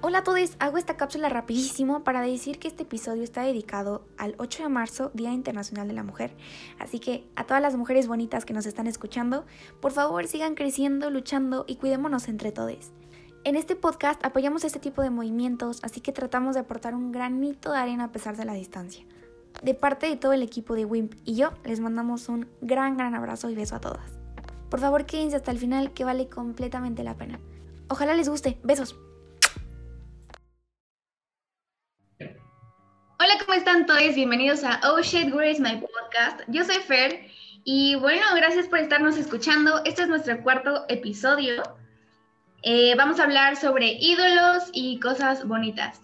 [0.00, 4.36] Hola a todos, hago esta cápsula rapidísimo para decir que este episodio está dedicado al
[4.38, 6.36] 8 de marzo, Día Internacional de la Mujer.
[6.78, 9.44] Así que a todas las mujeres bonitas que nos están escuchando,
[9.80, 12.92] por favor sigan creciendo, luchando y cuidémonos entre todos.
[13.42, 17.72] En este podcast apoyamos este tipo de movimientos, así que tratamos de aportar un granito
[17.72, 19.04] de arena a pesar de la distancia.
[19.64, 23.16] De parte de todo el equipo de WIMP y yo, les mandamos un gran, gran
[23.16, 24.12] abrazo y beso a todas.
[24.70, 27.40] Por favor, quédense hasta el final que vale completamente la pena.
[27.88, 28.60] Ojalá les guste.
[28.62, 28.96] Besos.
[33.20, 34.14] Hola, ¿cómo están todos?
[34.14, 36.42] Bienvenidos a Oh Shit, Grace, My Podcast.
[36.46, 37.26] Yo soy Fer
[37.64, 39.82] y bueno, gracias por estarnos escuchando.
[39.84, 41.64] Este es nuestro cuarto episodio.
[42.62, 46.00] Eh, vamos a hablar sobre ídolos y cosas bonitas.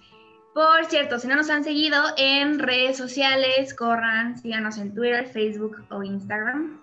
[0.54, 5.86] Por cierto, si no nos han seguido en redes sociales, corran, síganos en Twitter, Facebook
[5.90, 6.82] o Instagram.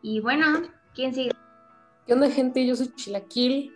[0.00, 0.62] Y bueno,
[0.94, 1.32] ¿quién sigue?
[2.06, 2.64] ¿Qué onda, gente?
[2.64, 3.74] Yo soy Chilaquil.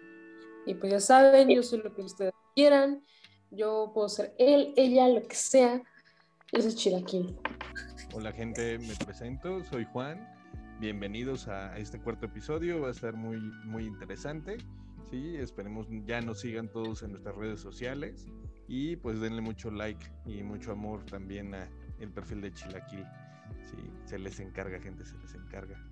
[0.67, 3.03] Y pues ya saben, yo soy lo que ustedes quieran.
[3.51, 5.83] Yo puedo ser él, ella, lo que sea.
[6.53, 7.37] Yo soy Chilaquil.
[8.15, 10.25] Hola gente, me presento, soy Juan.
[10.79, 14.59] Bienvenidos a este cuarto episodio, va a estar muy, muy interesante.
[15.11, 18.29] Sí, esperemos ya nos sigan todos en nuestras redes sociales
[18.69, 23.05] y pues denle mucho like y mucho amor también a el perfil de Chilaquil.
[23.69, 25.85] Sí, se les encarga, gente, se les encarga.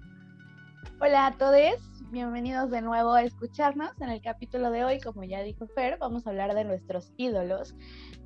[1.00, 3.90] Hola a todos, bienvenidos de nuevo a escucharnos.
[4.00, 7.74] En el capítulo de hoy, como ya dijo Fer, vamos a hablar de nuestros ídolos.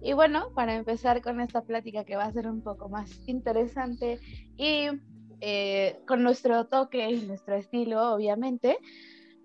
[0.02, 4.20] Y bueno, para empezar con esta plática que va a ser un poco más interesante
[4.56, 4.88] y
[5.40, 8.78] eh, con nuestro toque y nuestro estilo, obviamente,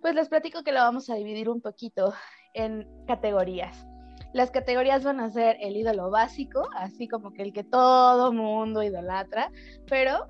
[0.01, 2.13] pues les platico que lo vamos a dividir un poquito
[2.53, 3.87] en categorías.
[4.33, 8.81] Las categorías van a ser el ídolo básico, así como que el que todo mundo
[8.81, 9.51] idolatra,
[9.87, 10.27] pero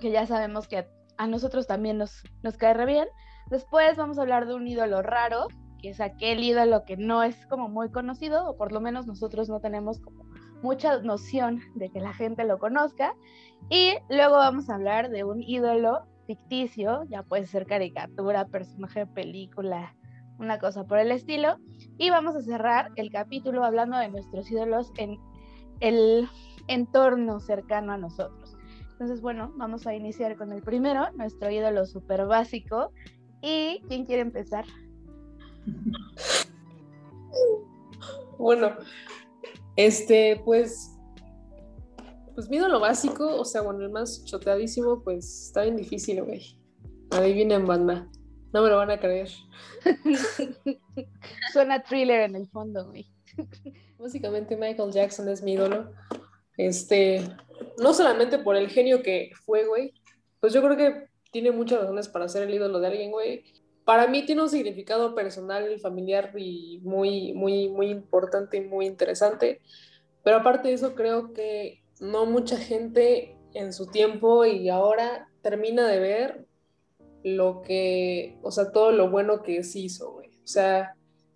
[0.00, 0.88] que ya sabemos que
[1.18, 3.08] a nosotros también nos, nos cae re bien.
[3.50, 5.48] Después vamos a hablar de un ídolo raro,
[5.80, 9.48] que es aquel ídolo que no es como muy conocido, o por lo menos nosotros
[9.48, 10.00] no tenemos
[10.62, 13.14] mucha noción de que la gente lo conozca.
[13.70, 19.06] Y luego vamos a hablar de un ídolo ficticio, ya puede ser caricatura, personaje de
[19.06, 19.94] película,
[20.38, 21.56] una cosa por el estilo.
[21.98, 25.18] Y vamos a cerrar el capítulo hablando de nuestros ídolos en
[25.80, 26.28] el
[26.68, 28.45] entorno cercano a nosotros.
[28.96, 32.92] Entonces, bueno, vamos a iniciar con el primero, nuestro ídolo súper básico.
[33.42, 34.64] ¿Y quién quiere empezar?
[38.38, 38.74] Bueno,
[39.76, 40.98] este, pues,
[42.34, 46.58] pues mi ídolo básico, o sea, bueno, el más choteadísimo, pues está bien difícil, güey.
[47.10, 48.08] Adivinen, banda.
[48.54, 49.28] No me lo van a creer.
[51.52, 53.06] Suena thriller en el fondo, güey.
[53.98, 55.92] Básicamente Michael Jackson es mi ídolo.
[56.56, 57.22] Este,
[57.78, 59.92] no solamente por el genio que fue, güey,
[60.40, 63.44] pues yo creo que tiene muchas razones para ser el ídolo de alguien, güey.
[63.84, 69.60] Para mí tiene un significado personal, familiar y muy, muy, muy importante y muy interesante.
[70.24, 75.86] Pero aparte de eso, creo que no mucha gente en su tiempo y ahora termina
[75.86, 76.46] de ver
[77.22, 80.28] lo que, o sea, todo lo bueno que sí hizo, güey.
[80.28, 80.94] O sea,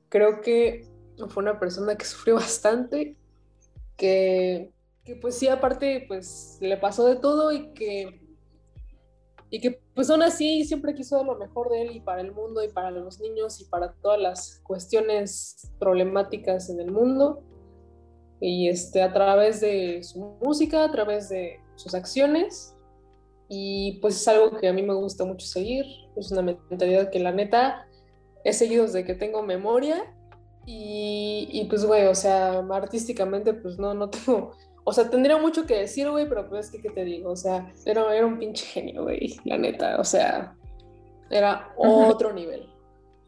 [0.08, 0.86] creo que
[1.28, 3.16] fue una persona que sufrió bastante,
[3.96, 4.70] que
[5.04, 8.20] que pues sí, aparte, pues le pasó de todo y que,
[9.50, 12.62] y que pues aún así siempre quiso lo mejor de él y para el mundo
[12.62, 17.42] y para los niños y para todas las cuestiones problemáticas en el mundo.
[18.40, 22.74] Y este, a través de su música, a través de sus acciones.
[23.48, 25.84] Y pues es algo que a mí me gusta mucho seguir.
[26.16, 27.86] Es una mentalidad que la neta
[28.44, 30.14] he seguido desde que tengo memoria.
[30.64, 34.52] Y, y pues, güey, o sea, artísticamente, pues no, no tengo
[34.84, 37.30] o sea, tendría mucho que decir, güey, pero pues, ¿qué, ¿qué te digo?
[37.30, 40.00] O sea, era, era un pinche genio, güey, la neta.
[40.00, 40.54] O sea,
[41.30, 42.68] era otro nivel.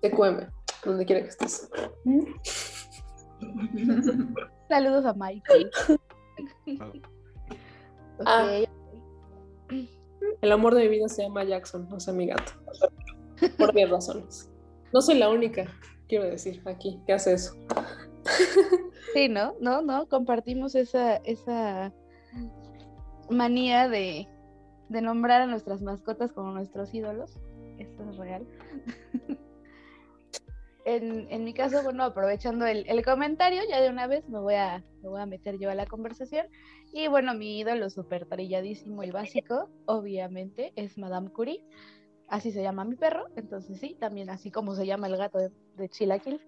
[0.00, 0.48] Te cueme,
[0.84, 1.70] donde quiera que estés.
[4.68, 5.70] Saludos a Michael.
[8.24, 8.60] Ah.
[10.40, 12.52] El amor de mi vida se llama Jackson, no sea mi gato.
[13.58, 14.50] Por 10 razones.
[14.92, 15.66] No soy la única,
[16.08, 17.54] quiero decir, aquí, que hace eso.
[19.12, 19.54] Sí, ¿no?
[19.60, 21.92] No, no, compartimos esa, esa
[23.28, 24.28] manía de,
[24.88, 27.38] nombrar a nuestras mascotas como nuestros ídolos.
[27.78, 28.46] Esto es real.
[30.84, 35.08] en, mi caso, bueno, aprovechando el, comentario, ya de una vez me voy, a, me
[35.08, 36.46] voy a meter yo a la conversación.
[36.92, 41.64] Y bueno, mi ídolo súper trilladísimo y básico, obviamente, es Madame Curie.
[42.28, 45.50] Así se llama mi perro, entonces sí, también así como se llama el gato de,
[45.76, 46.40] de Chilaquil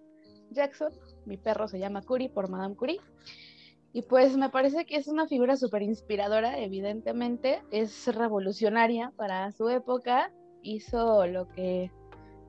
[0.55, 0.93] Jackson,
[1.27, 3.01] mi perro se llama Curie por Madame Curie.
[3.93, 9.69] Y pues me parece que es una figura súper inspiradora, evidentemente, es revolucionaria para su
[9.69, 11.93] época, hizo lo que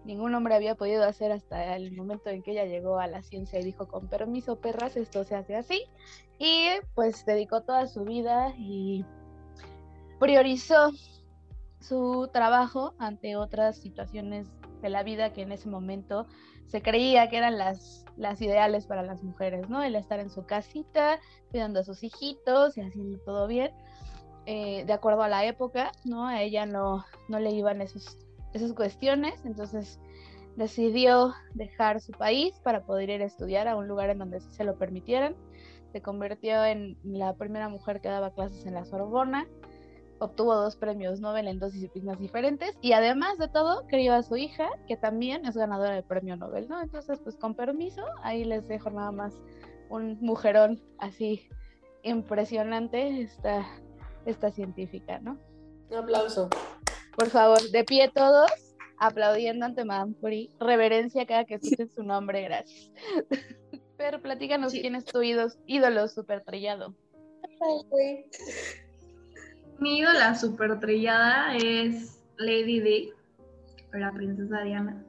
[0.05, 3.59] ningún hombre había podido hacer hasta el momento en que ella llegó a la ciencia
[3.59, 5.83] y dijo, con permiso, perras, esto se hace así.
[6.39, 9.05] Y pues dedicó toda su vida y
[10.19, 10.91] priorizó
[11.79, 14.47] su trabajo ante otras situaciones
[14.81, 16.27] de la vida que en ese momento
[16.65, 19.83] se creía que eran las, las ideales para las mujeres, ¿no?
[19.83, 21.19] El estar en su casita,
[21.51, 23.71] cuidando a sus hijitos y haciendo todo bien,
[24.45, 26.27] eh, de acuerdo a la época, ¿no?
[26.27, 28.17] A ella no, no le iban esos,
[28.53, 29.99] esas cuestiones, entonces
[30.55, 34.63] decidió dejar su país para poder ir a estudiar a un lugar en donde se
[34.63, 35.35] lo permitieran.
[35.91, 39.47] Se convirtió en la primera mujer que daba clases en la Sorbona,
[40.19, 44.37] obtuvo dos premios Nobel en dos disciplinas diferentes y además de todo crió a su
[44.37, 46.81] hija que también es ganadora del premio Nobel, ¿no?
[46.81, 49.33] Entonces, pues con permiso, ahí les dejo nada más
[49.89, 51.47] un mujerón así
[52.03, 53.65] impresionante esta,
[54.25, 55.37] esta científica, ¿no?
[55.89, 56.49] Un aplauso.
[57.15, 58.49] Por favor, de pie todos,
[58.99, 60.49] aplaudiendo ante Madame Curie.
[60.59, 62.91] Reverencia cada que escuchen su nombre, gracias.
[63.97, 64.81] Pero platícanos Sí.
[64.81, 66.93] quién es tu ídolo, ídolo súper trillado.
[69.79, 73.09] Mi ídola super trillada es Lady Di,
[73.93, 75.03] la princesa Diana.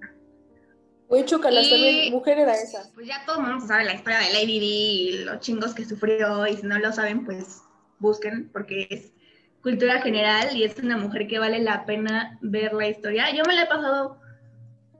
[1.08, 2.90] Oye, chocalas Y- también, mujer era esa.
[2.94, 5.84] Pues ya todo el mundo sabe la historia de Lady Di y los chingos que
[5.84, 7.62] sufrió, y si no lo saben, pues
[8.00, 9.12] busquen, porque es
[9.62, 13.32] cultura general y es una mujer que vale la pena ver la historia.
[13.34, 14.20] Yo me la he pasado,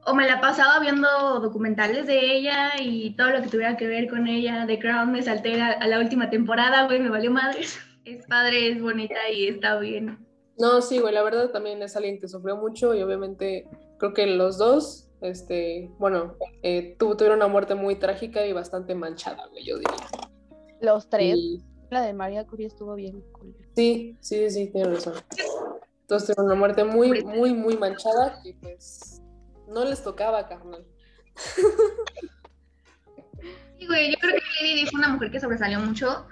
[0.05, 1.09] o me la pasaba viendo
[1.41, 4.65] documentales de ella y todo lo que tuviera que ver con ella.
[4.67, 7.81] The Crown me salté a, a la última temporada, güey, me valió madres.
[8.07, 10.25] Es padre, es bonita y está bien.
[10.59, 13.69] No, sí, güey, la verdad también es alguien que sufrió mucho y obviamente
[13.99, 18.95] creo que los dos, este, bueno, eh, tu- tuvieron una muerte muy trágica y bastante
[18.95, 19.97] manchada, güey, yo diría.
[20.81, 21.37] Los tres.
[21.37, 23.55] Y- La de María Curie estuvo bien cool.
[23.75, 25.23] sí, sí, sí, tienes razón.
[26.03, 29.21] Entonces tuvieron una muerte muy, muy, muy manchada que pues
[29.69, 30.85] no les tocaba, carnal.
[33.79, 36.27] Sí, güey, yo creo que Lady Di fue una mujer que sobresalió mucho,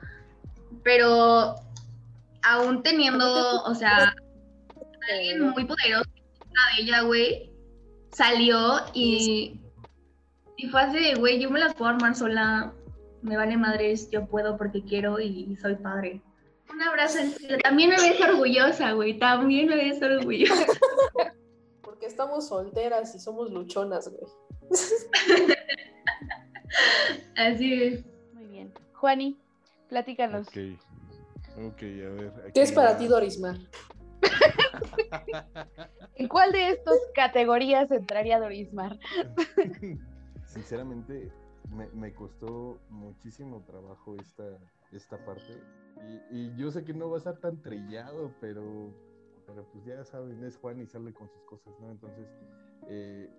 [0.85, 1.57] pero
[2.43, 4.15] aún teniendo, o sea,
[5.13, 7.51] alguien muy poderoso de ella, güey,
[8.13, 9.61] salió y,
[10.57, 12.73] y fue así de, güey, yo me las puedo armar sola,
[13.23, 16.23] me vale madres, yo puedo porque quiero y soy padre.
[16.73, 17.19] Un abrazo.
[17.63, 20.67] También me ves orgullosa, güey, también me ves orgullosa.
[21.83, 24.25] Porque estamos solteras y somos luchonas, güey.
[27.37, 28.05] Así es.
[28.33, 28.73] Muy bien.
[28.95, 29.39] Juani,
[29.89, 30.49] platícanos.
[30.49, 30.57] Ok.
[31.57, 32.33] Ok, a ver.
[32.43, 33.57] aquí ¿Qué es para ti, Dorismar?
[36.17, 38.99] ¿En cuál de estas categorías entraría Dorismar?
[40.47, 41.31] Sinceramente,
[41.71, 44.59] me, me costó muchísimo trabajo esta,
[44.93, 45.63] esta parte.
[46.31, 48.93] Y, y yo sé que no va a estar tan trillado, pero,
[49.47, 51.91] pero pues ya saben, es Juan y sale con sus cosas, ¿no?
[51.91, 52.27] Entonces,
[52.89, 53.31] eh,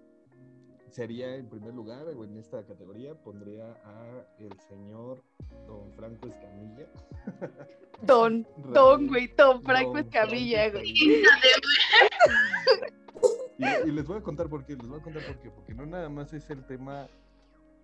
[0.96, 5.22] sería en primer lugar, o en esta categoría, pondría a el señor
[5.68, 6.88] Don Franco Escamilla.
[8.02, 10.94] Don, Don, güey, Don Franco Escamilla, güey.
[13.58, 15.86] Y les voy a contar por qué, les voy a contar por qué, porque no
[15.86, 17.08] nada más es el tema,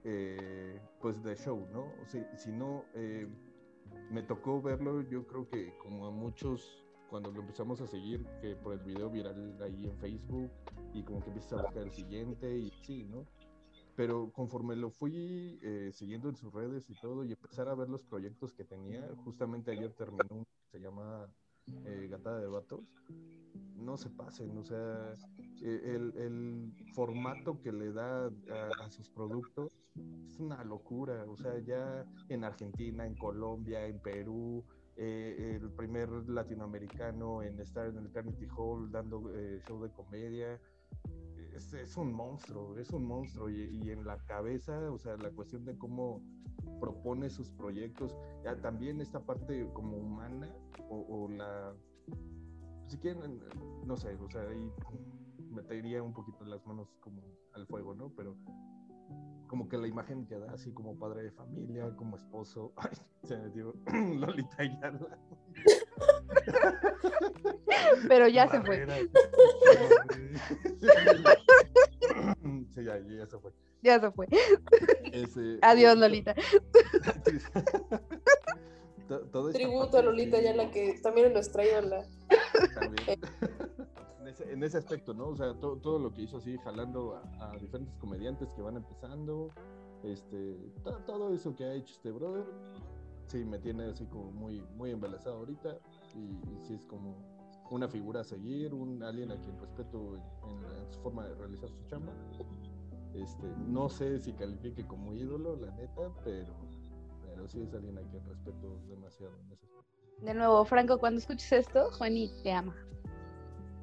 [0.04, 1.84] eh, pues, de show, ¿no?
[2.04, 3.26] O sea, sino, eh,
[4.10, 6.81] me tocó verlo, yo creo que como a muchos,
[7.12, 10.50] cuando lo empezamos a seguir, que por el video viral ahí en Facebook,
[10.94, 13.26] y como que empiezas a buscar el siguiente, y sí, ¿no?
[13.98, 17.90] Pero conforme lo fui eh, siguiendo en sus redes y todo, y empezar a ver
[17.90, 21.28] los proyectos que tenía, justamente ayer terminó uno que se llama
[21.86, 22.86] eh, Gatada de Vatos,
[23.76, 25.14] no se pasen, o sea,
[25.62, 29.78] eh, el, el formato que le da a, a sus productos
[30.30, 34.64] es una locura, o sea, ya en Argentina, en Colombia, en Perú,
[34.98, 40.60] eh, el primer latinoamericano en estar en el Carnegie Hall dando eh, show de comedia,
[41.54, 45.78] es, un monstruo, es un monstruo y, en la cabeza, o sea, la cuestión de
[45.78, 46.22] cómo
[46.80, 50.50] propone sus proyectos, ya también esta parte como humana
[50.90, 51.74] o, o la,
[52.88, 53.42] si quieren,
[53.86, 54.72] no sé, o sea, ahí
[55.50, 57.22] metería un poquito las manos como
[57.54, 58.12] al fuego, ¿no?
[58.16, 58.36] Pero
[59.52, 62.92] como que la imagen que da así como padre de familia, como esposo, ay,
[63.28, 63.74] se me dio
[64.16, 65.20] Lolita Ayala.
[68.08, 68.88] Pero ya se fue.
[72.74, 73.52] Sí, ya, ya se fue.
[73.82, 74.28] Ya se fue.
[75.12, 76.34] Ese- Adiós, Lolita.
[79.52, 82.06] Tributo a Lolita que- ya la que también es nuestra ídola.
[82.80, 83.20] también.
[84.62, 85.30] En, ese, en ese aspecto, ¿no?
[85.30, 88.78] O sea, to- todo lo que hizo así, jalando a, a diferentes comediantes que van
[88.78, 89.50] empezando,
[90.04, 92.46] este, to- todo eso que ha hecho este brother,
[93.28, 95.78] sí, me tiene así como muy, muy embelesado ahorita,
[96.16, 97.16] y, y sí es como,
[97.72, 101.86] una figura a seguir, un alguien a quien respeto en, su forma de realizar su
[101.88, 102.12] chamba.
[103.14, 106.54] Este, no sé si califique como ídolo, la neta, pero,
[107.24, 109.32] pero sí es alguien a quien respeto demasiado.
[110.20, 112.76] De nuevo, Franco, cuando escuches esto, Juani te ama.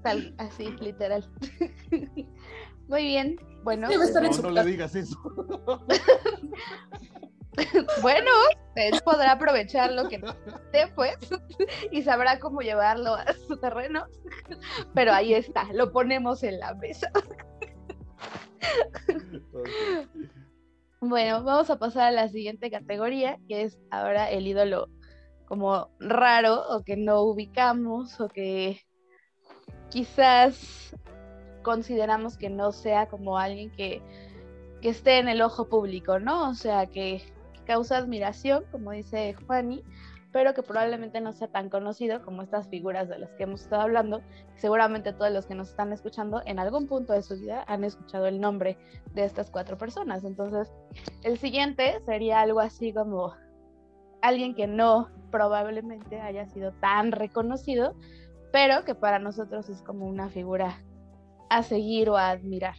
[0.02, 1.28] Tal, así, literal.
[2.88, 3.36] Muy bien.
[3.64, 5.18] Bueno, no, no le digas eso.
[8.02, 8.30] bueno,
[8.76, 11.16] él podrá aprovechar lo que esté, pues,
[11.90, 14.06] y sabrá cómo llevarlo a su terreno.
[14.94, 17.10] Pero ahí está, lo ponemos en la mesa.
[21.00, 24.88] Bueno, vamos a pasar a la siguiente categoría, que es ahora el ídolo
[25.46, 28.80] como raro o que no ubicamos o que
[29.90, 30.96] quizás
[31.62, 34.02] consideramos que no sea como alguien que,
[34.80, 36.50] que esté en el ojo público, ¿no?
[36.50, 37.22] O sea, que,
[37.68, 39.84] causa admiración, como dice Juani,
[40.32, 43.82] pero que probablemente no sea tan conocido como estas figuras de las que hemos estado
[43.82, 44.22] hablando.
[44.56, 48.26] Seguramente todos los que nos están escuchando en algún punto de su vida han escuchado
[48.26, 48.78] el nombre
[49.14, 50.24] de estas cuatro personas.
[50.24, 50.72] Entonces,
[51.22, 53.34] el siguiente sería algo así como
[54.22, 57.94] alguien que no probablemente haya sido tan reconocido,
[58.52, 60.78] pero que para nosotros es como una figura
[61.50, 62.76] a seguir o a admirar.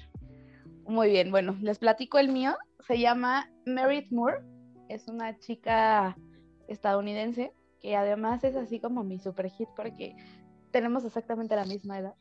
[0.85, 2.57] Muy bien, bueno, les platico el mío.
[2.87, 4.43] Se llama Merit Moore
[4.89, 6.17] es una chica
[6.67, 10.15] estadounidense que además es así como mi super hit porque
[10.71, 12.15] tenemos exactamente la misma edad.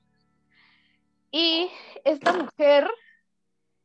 [1.30, 1.68] Y
[2.04, 2.88] esta mujer,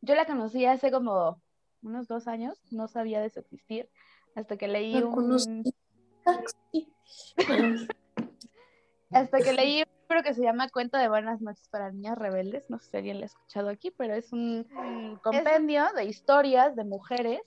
[0.01, 1.41] yo la conocí hace como
[1.81, 3.89] unos dos años, no sabía de su existir,
[4.35, 5.63] hasta que leí un...
[9.13, 12.69] hasta que leí un libro que se llama Cuento de Buenas noches para Niñas Rebeldes,
[12.69, 14.67] no sé si alguien lo ha escuchado aquí, pero es un
[15.21, 17.41] compendio de historias de mujeres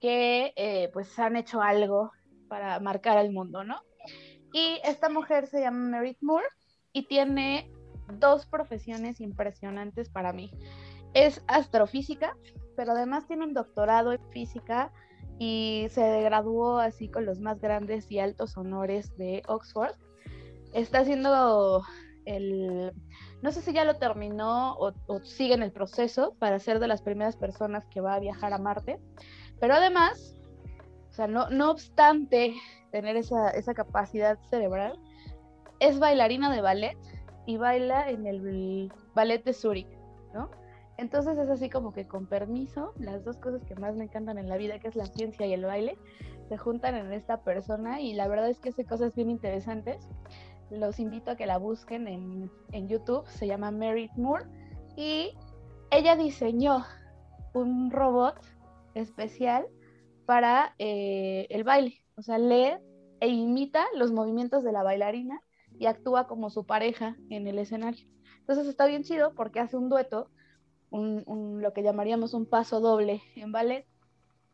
[0.00, 2.12] que eh, pues han hecho algo
[2.48, 3.80] para marcar al mundo, ¿no?
[4.52, 6.46] Y esta mujer se llama Merit Moore
[6.92, 7.70] y tiene
[8.14, 10.50] dos profesiones impresionantes para mí.
[11.14, 12.36] Es astrofísica,
[12.76, 14.92] pero además tiene un doctorado en física
[15.38, 19.94] y se graduó así con los más grandes y altos honores de Oxford.
[20.72, 21.82] Está haciendo
[22.24, 22.92] el,
[23.42, 24.92] no sé si ya lo terminó o,
[25.22, 28.58] sigue en el proceso para ser de las primeras personas que va a viajar a
[28.58, 28.98] Marte.
[29.60, 30.36] Pero además,
[31.10, 32.54] o sea, no, no obstante
[32.90, 34.98] tener esa, esa capacidad cerebral,
[35.80, 36.98] es bailarina de ballet
[37.46, 39.88] y baila en el ballet de Zurich,
[40.34, 40.50] ¿no?
[40.98, 44.48] Entonces es así como que con permiso, las dos cosas que más me encantan en
[44.48, 45.98] la vida, que es la ciencia y el baile,
[46.48, 50.08] se juntan en esta persona y la verdad es que hace cosas bien interesantes.
[50.70, 54.46] Los invito a que la busquen en, en YouTube, se llama Merit Moore
[54.96, 55.32] y
[55.90, 56.84] ella diseñó
[57.54, 58.40] un robot
[58.94, 59.66] especial
[60.26, 62.02] para eh, el baile.
[62.16, 62.78] O sea, lee
[63.20, 65.40] e imita los movimientos de la bailarina
[65.78, 68.06] y actúa como su pareja en el escenario.
[68.40, 70.30] Entonces está bien chido porque hace un dueto,
[70.90, 73.86] un, lo que llamaríamos un paso doble en ballet,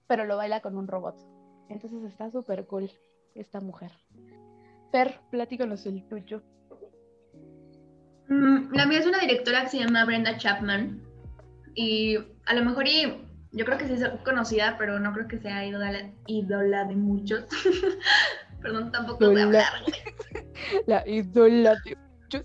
[0.06, 1.16] pero lo baila con un robot.
[1.68, 2.90] Entonces está súper cool
[3.34, 3.92] esta mujer.
[4.92, 6.42] Fer, platícanos el tuyo.
[8.28, 11.02] Mm, la mía es una directora que se llama Brenda Chapman.
[11.74, 15.38] Y a lo mejor y yo creo que sí es conocida, pero no creo que
[15.38, 17.46] sea ídola, de muchos.
[18.60, 19.72] Perdón, tampoco voy a hablar.
[20.86, 22.44] La ídola de muchos.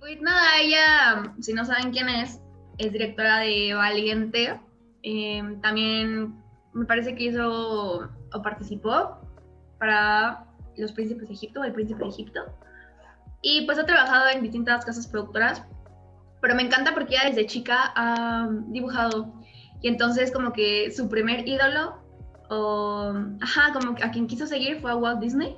[0.00, 2.40] Pues nada, ella, si no saben quién es,
[2.76, 4.60] es directora de Valiente.
[5.02, 6.34] Em, también
[6.74, 9.18] me parece que hizo o participó
[9.80, 10.44] para
[10.76, 12.40] Los Príncipes de Egipto, El Príncipe de Egipto.
[13.42, 15.64] Y pues ha trabajado en distintas casas productoras,
[16.40, 19.32] pero me encanta porque ella desde chica ha dibujado
[19.82, 21.98] y entonces como que su primer ídolo
[22.50, 25.56] o ajá, como a quien quiso seguir fue a Walt Disney.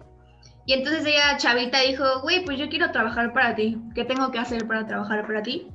[0.64, 4.38] Y entonces ella chavita dijo, güey, pues yo quiero trabajar para ti, ¿qué tengo que
[4.38, 5.66] hacer para trabajar para ti?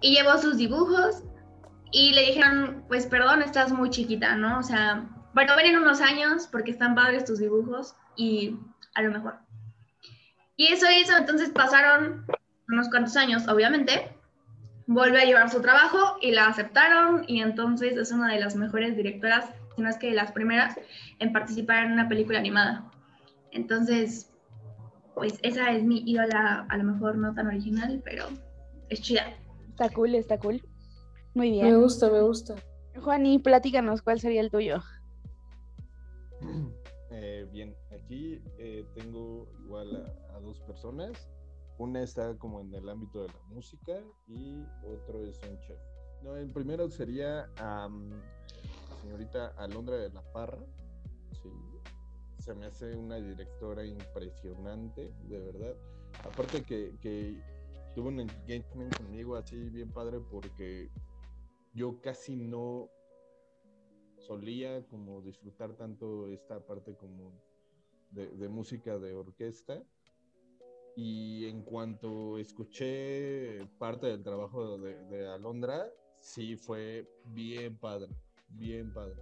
[0.00, 1.24] Y llevó sus dibujos
[1.90, 4.58] y le dijeron, pues perdón, estás muy chiquita, ¿no?
[4.58, 8.56] O sea, bueno, ven en unos años porque están padres tus dibujos y
[8.94, 9.34] a lo mejor.
[10.56, 12.24] Y eso hizo, entonces pasaron
[12.68, 14.16] unos cuantos años, obviamente,
[14.86, 18.96] vuelve a llevar su trabajo y la aceptaron y entonces es una de las mejores
[18.96, 20.76] directoras, si no es que de las primeras,
[21.18, 22.88] en participar en una película animada.
[23.50, 24.30] Entonces,
[25.14, 28.26] pues esa es mi ídola, a lo mejor no tan original, pero
[28.88, 29.34] es chida.
[29.70, 30.62] Está cool, está cool.
[31.34, 31.66] Muy bien.
[31.66, 32.54] Me gusta, me gusta.
[33.00, 34.82] Juani, platícanos, ¿cuál sería el tuyo?
[37.10, 41.28] Eh, bien, aquí eh, tengo igual a dos personas
[41.78, 43.92] una está como en el ámbito de la música
[44.28, 45.78] y otro es un chef.
[46.22, 47.90] No, el primero sería la
[49.02, 50.64] señorita Alondra de la Parra.
[52.38, 55.74] se me hace una directora impresionante, de verdad.
[56.24, 57.42] Aparte que, que
[57.94, 60.90] tuvo un engagement conmigo así bien padre porque
[61.74, 62.88] yo casi no
[64.26, 67.32] solía como disfrutar tanto esta parte como
[68.10, 69.82] de, música de orquesta.
[70.96, 75.90] Y en cuanto escuché parte del trabajo de, Alondra,
[76.20, 78.14] sí fue bien padre,
[78.48, 79.20] bien padre.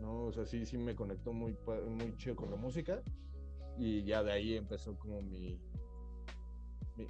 [0.00, 0.26] ¿no?
[0.26, 1.56] O sea, sí, sí me conectó muy,
[1.88, 3.02] muy chido con la música
[3.78, 5.58] y ya de ahí empezó como mi,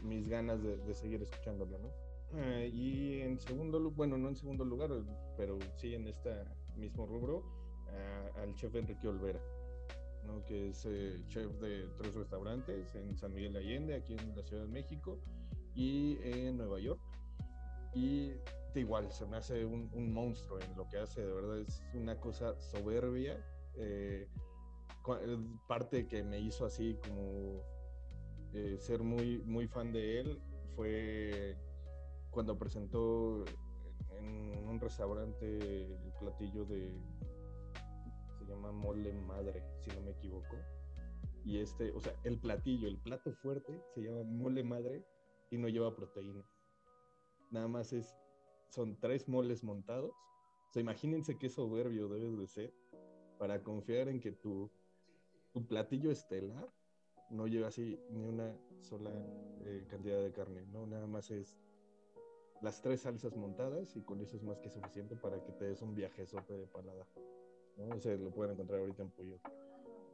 [0.02, 1.90] mis ganas de, seguir escuchándola, ¿no?
[2.34, 4.90] Eh, y en segundo lugar, bueno, no en segundo lugar,
[5.36, 6.30] pero sí en este
[6.78, 7.44] mismo rubro,
[8.36, 9.40] al chef Enrique Olvera,
[10.24, 10.44] ¿no?
[10.44, 14.42] que es eh, chef de tres restaurantes en San Miguel de Allende, aquí en la
[14.42, 15.18] Ciudad de México
[15.74, 17.00] y en Nueva York.
[17.94, 18.28] Y
[18.74, 22.18] de igual, se me hace un, monstruo en lo que hace, de verdad es una
[22.20, 23.42] cosa soberbia.
[23.74, 24.28] Eh,
[25.66, 27.62] parte que me hizo así como
[28.52, 30.38] eh, ser muy, muy fan de él
[30.76, 31.56] fue
[32.30, 33.44] cuando presentó
[34.20, 36.98] en un restaurante el platillo de
[38.38, 40.56] se llama mole madre si no me equivoco.
[41.44, 45.04] Y este o sea el platillo el plato fuerte se llama mole madre
[45.50, 46.44] y no lleva proteína.
[47.50, 48.16] Nada más es
[48.68, 50.12] son tres moles montados.
[50.68, 52.74] O sea imagínense qué soberbio debes de ser
[53.38, 54.70] para confiar en que tu
[55.52, 56.68] tu platillo estelar
[57.30, 59.10] no lleva así ni una sola
[59.64, 60.86] eh, cantidad de carne, ¿no?
[60.86, 61.58] Nada más es
[62.62, 65.82] las tres salsas montadas y con eso es más que suficiente para que te des
[65.82, 67.06] un viajezote de palada,
[67.76, 67.94] ¿no?
[67.94, 69.38] Ese lo pueden encontrar ahorita en Puyo.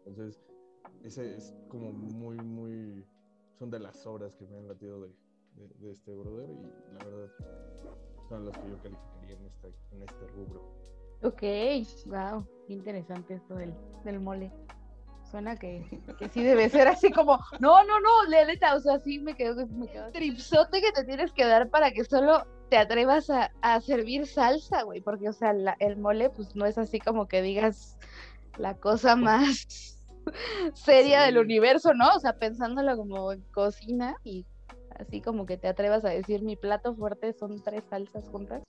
[0.07, 0.43] Entonces,
[1.03, 3.07] ese es como muy, muy...
[3.59, 5.15] Son de las obras que me han latido de,
[5.55, 7.31] de, este brother y la verdad
[8.29, 10.61] son las que yo calificaría en, esta, en este rubro.
[11.23, 11.43] Ok,
[12.07, 13.73] wow, interesante esto del,
[14.05, 14.53] del mole
[15.35, 15.85] suena que,
[16.17, 19.67] que sí debe ser así como, no, no, no, neta, o sea, sí me quedo,
[19.67, 23.81] me quedo tripsote que te tienes que dar para que solo te atrevas a, a
[23.81, 27.99] servir salsa, güey, porque, o sea, el mole, pues no es así como que digas
[28.59, 29.99] la cosa más
[30.75, 32.15] seria del universo, ¿no?
[32.15, 34.47] O sea, pensándolo como en cocina y
[35.01, 38.63] así como que te atrevas a decir mi plato fuerte son tres salsas juntas.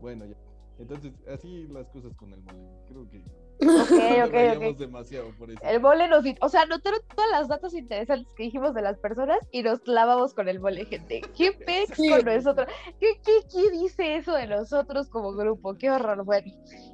[0.00, 0.47] bueno, ya.
[0.78, 2.68] Entonces, así las cosas con el mole.
[2.86, 3.22] Creo que
[3.60, 5.60] Ok, ok, demasiado por eso.
[5.64, 6.24] El mole nos...
[6.40, 10.32] O sea, notaron todas las datos interesantes que dijimos de las personas y nos clavamos
[10.34, 11.22] con el mole, gente.
[11.36, 12.68] ¿Qué pex con nosotros?
[13.00, 15.74] ¿Qué, qué, ¿Qué dice eso de nosotros como grupo?
[15.74, 16.24] Qué horror.
[16.24, 16.52] Bueno,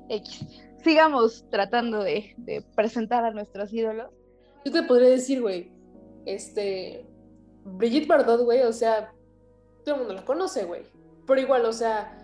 [0.09, 0.47] X.
[0.83, 4.11] Sigamos tratando de, de presentar a nuestros ídolos.
[4.64, 5.70] Yo te podría decir, güey,
[6.25, 7.07] este...
[7.66, 9.14] Brigitte Bardot, güey, o sea,
[9.85, 10.83] todo el mundo la conoce, güey.
[11.27, 12.24] Pero igual, o sea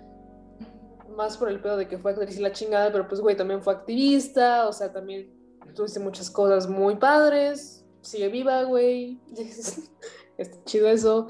[1.16, 3.62] más por el pedo de que fue actriz y la chingada, pero pues, güey, también
[3.62, 5.30] fue activista, o sea, también
[5.74, 9.20] tuviste muchas cosas muy padres, sigue viva, güey,
[10.38, 11.28] está chido eso,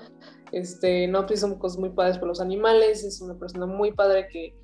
[0.52, 4.28] este, no, pues hizo cosas muy padres por los animales, es una persona muy padre
[4.28, 4.54] que,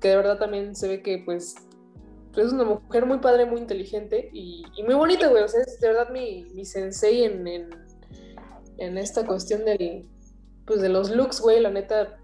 [0.00, 1.54] que de verdad también se ve que, pues,
[2.32, 5.80] pues es una mujer muy padre, muy inteligente y, muy bonita, güey, o sea, es
[5.80, 7.70] de verdad mi, mi sensei en, en,
[8.78, 10.06] en esta cuestión del,
[10.66, 12.18] pues, de los looks, güey, la neta,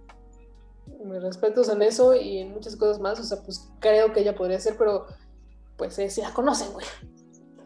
[1.04, 4.34] mis respetos en eso y en muchas cosas más, o sea, pues creo que ella
[4.34, 5.06] podría ser, pero
[5.76, 6.86] pues eh, si la conocen, güey.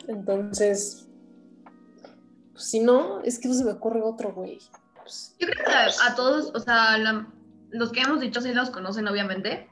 [0.09, 1.09] Entonces,
[2.53, 4.59] pues, si no, es que no se me ocurre otro, güey.
[5.03, 6.97] Pues, Yo creo que a, todos, o sea,
[7.71, 9.69] los que hemos dicho sí los conocen, obviamente,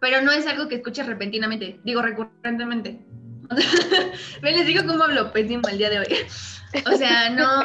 [0.00, 3.04] pero no es algo que escuche repentinamente, digo recurrentemente.
[4.42, 6.06] me les digo cómo hablo pésimo el día de hoy.
[6.92, 7.62] O sea, no.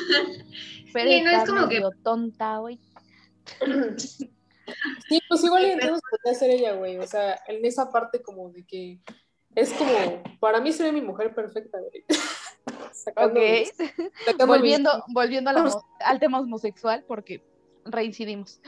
[0.92, 1.82] pero no es como que.
[2.02, 2.80] tonta hoy.
[3.98, 4.30] Sí,
[5.28, 6.98] pues igual entonces podría ser ella, güey.
[6.98, 9.00] O sea, en esa parte como de que
[9.54, 9.92] es como,
[10.40, 12.04] para mí sería mi mujer perfecta, güey.
[13.16, 14.46] ok.
[14.46, 15.50] volviendo, volviendo
[16.00, 17.42] al tema homosexual, porque
[17.84, 18.60] reincidimos.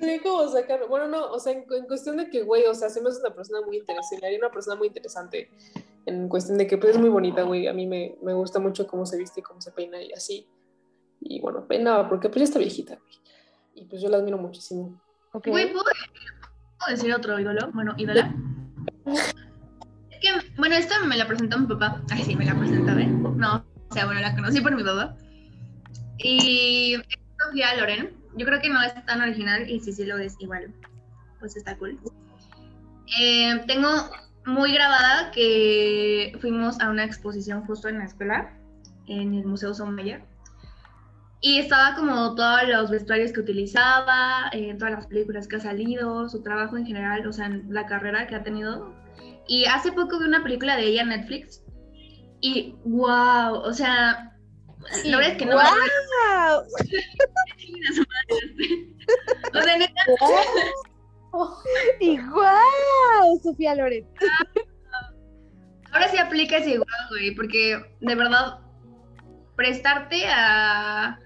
[0.00, 3.00] Sí, como sacar, bueno, no, o sea, en, cuestión de que, güey, o sea, se
[3.00, 5.50] me hace una persona muy interesante, haría una persona muy interesante
[6.06, 8.86] en cuestión de que, pues, es muy bonita, güey, a mí me, me gusta mucho
[8.86, 10.46] cómo se viste y cómo se peina y así,
[11.20, 13.27] y bueno, pena, porque pues ya está viejita, güey
[13.80, 15.00] y pues yo la admiro muchísimo.
[15.32, 15.52] Okay.
[15.52, 15.82] ¿puedo,
[16.88, 17.70] decir otro ídolo?
[17.72, 18.34] Bueno, ídola.
[19.06, 22.02] es que, bueno, esta me la presentó mi papá.
[22.10, 23.06] Ay, sí, me la presentó, ¿eh?
[23.06, 25.16] No, o sea, bueno, la conocí por mi papá.
[26.18, 28.16] Y es Sofía Loren.
[28.36, 30.72] Yo creo que no es tan original y si sí lo es igual,
[31.40, 31.98] pues está cool.
[33.18, 33.88] Eh, tengo
[34.44, 38.56] muy grabada que fuimos a una exposición justo en la escuela,
[39.06, 40.22] en el Museo Sommeyer
[41.40, 45.60] y estaba como todos los vestuarios que utilizaba, en eh, todas las películas que ha
[45.60, 48.92] salido, su trabajo en general, o sea, en la carrera que ha tenido.
[49.46, 51.62] Y hace poco vi una película de ella en Netflix.
[52.40, 54.36] Y wow, o sea,
[55.04, 55.56] la verdad es que no.
[55.56, 56.64] me ¡Guau!
[59.54, 60.02] O sea, neta,
[62.00, 64.06] Y guau, Sofía Loren.
[65.92, 68.58] ahora sí aplica ese igual, güey, porque de verdad,
[69.56, 71.18] prestarte a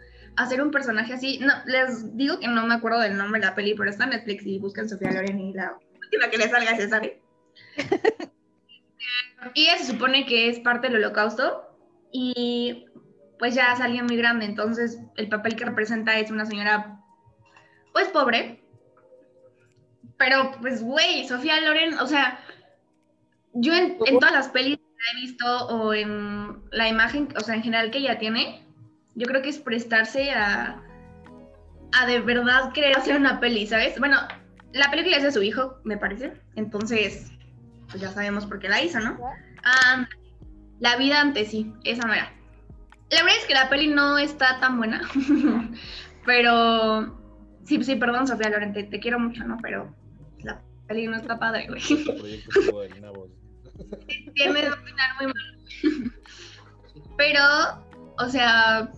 [0.42, 3.55] hacer un personaje así, no, les digo que no me acuerdo del nombre de la
[3.55, 6.76] peli, pero está en Netflix y buscan Sofía Loren y la última que le salga
[6.76, 7.20] se sabe.
[9.55, 11.68] y ella se supone que es parte del holocausto
[12.12, 12.87] y
[13.38, 17.00] pues ya es alguien muy grande, entonces el papel que representa es una señora
[17.92, 18.62] pues pobre,
[20.16, 22.38] pero pues güey, Sofía Loren, o sea,
[23.55, 27.55] yo en, en todas las pelis que he visto o en la imagen, o sea,
[27.55, 28.62] en general que ella tiene,
[29.14, 30.83] yo creo que es prestarse a,
[31.92, 33.98] a de verdad querer hacer una peli, ¿sabes?
[33.98, 34.18] Bueno,
[34.72, 37.31] la película es de su hijo, me parece, entonces,
[37.88, 39.18] pues ya sabemos por qué la hizo, ¿no?
[40.81, 42.33] La vida antes sí, esa no era.
[43.11, 45.03] La verdad es que la peli no está tan buena,
[46.27, 47.18] pero
[47.64, 49.59] sí, sí, perdón, Sofía Loren, te, quiero mucho, ¿no?
[49.62, 49.94] Pero
[50.40, 51.81] la peli no está padre, güey.
[51.81, 52.51] Este proyecto
[54.35, 56.12] tiene un final muy malo.
[57.16, 57.44] Pero,
[58.18, 58.90] o sea,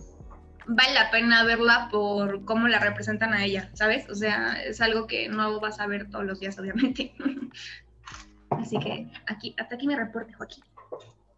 [0.67, 4.09] vale la pena verla por cómo la representan a ella, ¿sabes?
[4.09, 7.13] O sea, es algo que no vas a ver todos los días, obviamente.
[8.49, 10.63] Así que aquí, hasta aquí mi reporte, Joaquín.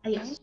[0.04, 0.42] Adiós.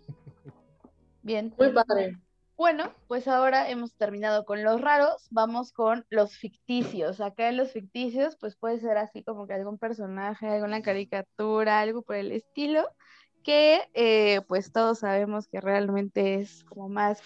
[1.23, 1.55] Bien.
[1.59, 2.19] Muy padre.
[2.57, 7.21] Bueno, pues ahora hemos terminado con los raros, vamos con los ficticios.
[7.21, 12.03] Acá en los ficticios, pues puede ser así como que algún personaje, alguna caricatura, algo
[12.03, 12.89] por el estilo,
[13.43, 17.21] que eh, pues todos sabemos que realmente es como más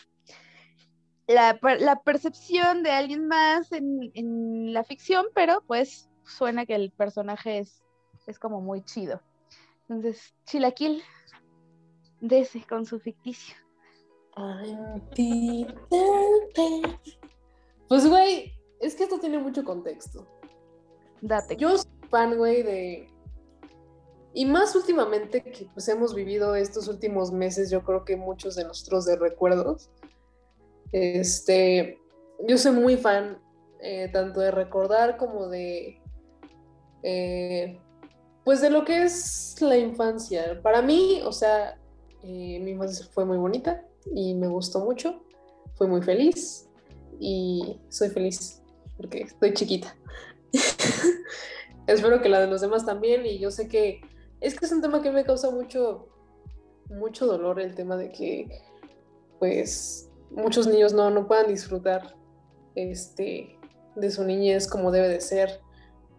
[1.28, 6.90] la, la percepción de alguien más en, en la ficción, pero pues suena que el
[6.90, 7.82] personaje es,
[8.26, 9.20] es como muy chido.
[9.88, 11.02] Entonces, Chilaquil,
[12.20, 13.54] dese con su ficticio.
[17.88, 20.26] Pues, güey, es que esto tiene mucho contexto.
[21.20, 21.56] Date.
[21.56, 23.12] Yo soy fan, güey, de...
[24.34, 28.64] Y más últimamente que pues hemos vivido estos últimos meses, yo creo que muchos de
[28.64, 29.90] nosotros de recuerdos.
[30.92, 31.98] Este,
[32.46, 33.38] yo soy muy fan
[33.80, 36.00] eh, tanto de recordar como de...
[37.02, 37.78] eh,
[38.44, 40.60] pues de lo que es la infancia.
[40.62, 41.78] Para mí, o sea,
[42.22, 45.22] eh, mi infancia fue muy bonita y me gustó mucho.
[45.74, 46.68] Fui muy feliz
[47.20, 48.62] y soy feliz
[48.96, 49.94] porque estoy chiquita.
[51.86, 54.00] Espero que la de los demás también y yo sé que
[54.40, 56.08] es que es un tema que me causa mucho
[56.90, 58.62] mucho dolor el tema de que
[59.38, 62.14] pues muchos niños no, no puedan disfrutar
[62.74, 63.58] este
[63.96, 65.60] de su niñez como debe de ser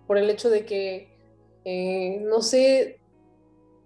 [0.07, 1.17] por el hecho de que
[1.65, 2.99] eh, no sé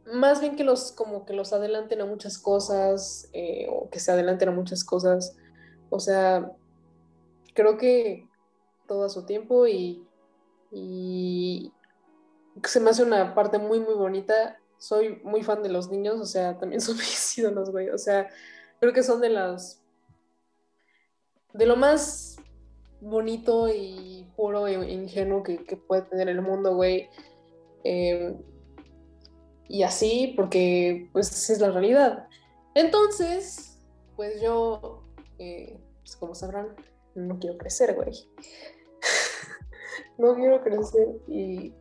[0.05, 4.11] más bien que los como que los adelanten a muchas cosas eh, o que se
[4.11, 5.35] adelanten a muchas cosas.
[5.89, 6.51] O sea
[7.53, 8.27] creo que
[8.87, 10.07] todo a su tiempo y,
[10.71, 11.71] y
[12.63, 14.57] se me hace una parte muy muy bonita.
[14.77, 17.89] Soy muy fan de los niños o sea también son mis ídolos güey.
[17.89, 18.29] O sea
[18.79, 19.82] creo que son de las
[21.53, 22.37] de lo más
[23.01, 27.09] bonito y puro e ingenuo que, puede tener el mundo güey
[27.83, 28.35] eh,
[29.67, 32.27] y así, porque pues es la realidad.
[32.75, 33.79] Entonces,
[34.15, 35.03] pues yo,
[35.39, 36.75] eh, pues como sabrán,
[37.15, 38.29] no quiero crecer, güey.
[40.17, 41.73] no quiero crecer y,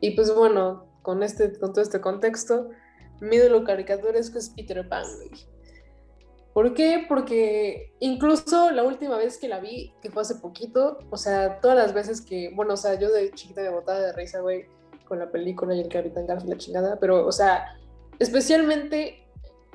[0.00, 2.70] y pues bueno, con, este, con todo este contexto,
[3.20, 5.30] mi ídolo caricaturesco es Peter Pan, güey.
[6.58, 7.06] ¿Por qué?
[7.08, 11.76] Porque incluso la última vez que la vi, que fue hace poquito, o sea, todas
[11.76, 14.66] las veces que, bueno, o sea, yo de chiquita me botaba de risa, güey,
[15.06, 17.78] con la película y el Capitán Garfio y la chingada, pero, o sea,
[18.18, 19.24] especialmente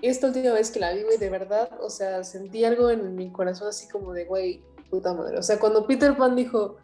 [0.01, 3.31] esta última vez que la vi, güey, de verdad, o sea, sentí algo en mi
[3.31, 5.37] corazón así como de, güey, puta madre.
[5.37, 6.75] O sea, cuando Peter Pan dijo,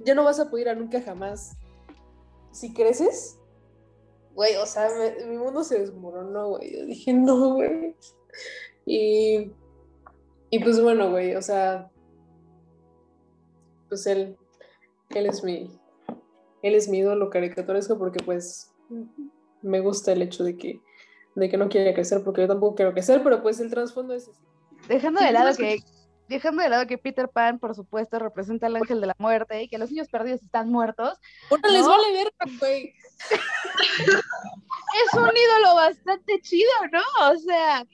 [0.00, 1.56] ya no vas a poder a nunca jamás,
[2.50, 3.38] si creces,
[4.34, 4.88] güey, o sea,
[5.28, 6.72] mi mundo se desmoronó, güey.
[6.72, 7.94] Yo dije, no, güey.
[8.86, 9.52] Y,
[10.50, 11.90] y pues bueno, güey, o sea,
[13.88, 14.36] pues él,
[15.10, 15.70] él es mi,
[16.62, 18.72] él es mi ídolo caricaturesco porque pues
[19.62, 20.80] me gusta el hecho de que,
[21.34, 24.28] de que no quiere crecer porque yo tampoco quiero crecer, pero pues el trasfondo es
[24.28, 24.40] así.
[24.88, 25.78] Dejando de lado que
[26.28, 29.68] dejando de lado que Peter Pan, por supuesto, representa al ángel de la muerte y
[29.68, 31.18] que los niños perdidos están muertos,
[31.50, 31.88] Ahora les ¿No?
[31.90, 32.94] vale verga, güey.
[34.94, 37.30] es un ídolo bastante chido, ¿no?
[37.30, 37.84] O sea,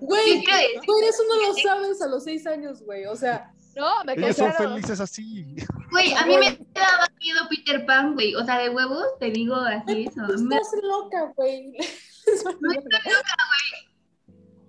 [0.00, 3.06] Güey, güey, eso no lo sabes a los seis años, güey.
[3.06, 5.56] O sea, no, me quedé Ellos son felices así.
[5.90, 8.34] Güey, a mí me daba miedo Peter Pan, güey.
[8.34, 10.20] O sea, de huevos, te digo así eso.
[10.42, 11.72] Me- Estás loca, güey.
[11.72, 13.91] No estoy loca, güey.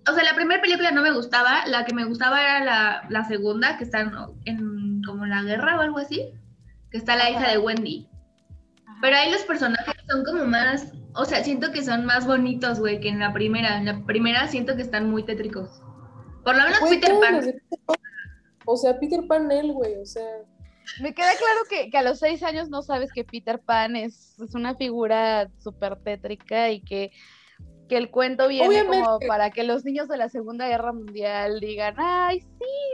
[0.09, 1.65] O sea, la primera película no me gustaba.
[1.67, 4.11] La que me gustaba era la, la segunda, que está en,
[4.45, 6.33] en como la guerra o algo así.
[6.91, 8.09] Que está la hija de Wendy.
[9.01, 10.91] Pero ahí los personajes son como más.
[11.15, 13.77] O sea, siento que son más bonitos, güey, que en la primera.
[13.77, 15.81] En la primera siento que están muy tétricos.
[16.43, 17.41] Por lo menos Güey, Pan.
[17.41, 17.97] Peter Pan.
[18.65, 20.23] O sea, Peter Pan, él, güey, o sea.
[21.01, 24.37] Me queda claro que, que a los seis años no sabes que Peter Pan es,
[24.39, 27.11] es una figura súper tétrica y que,
[27.87, 31.95] que el cuento viene como para que los niños de la Segunda Guerra Mundial digan,
[31.97, 32.47] ay, sí,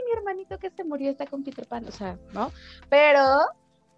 [0.06, 2.52] mi hermanito que se murió está con Peter Pan, o sea, ¿no?
[2.88, 3.20] Pero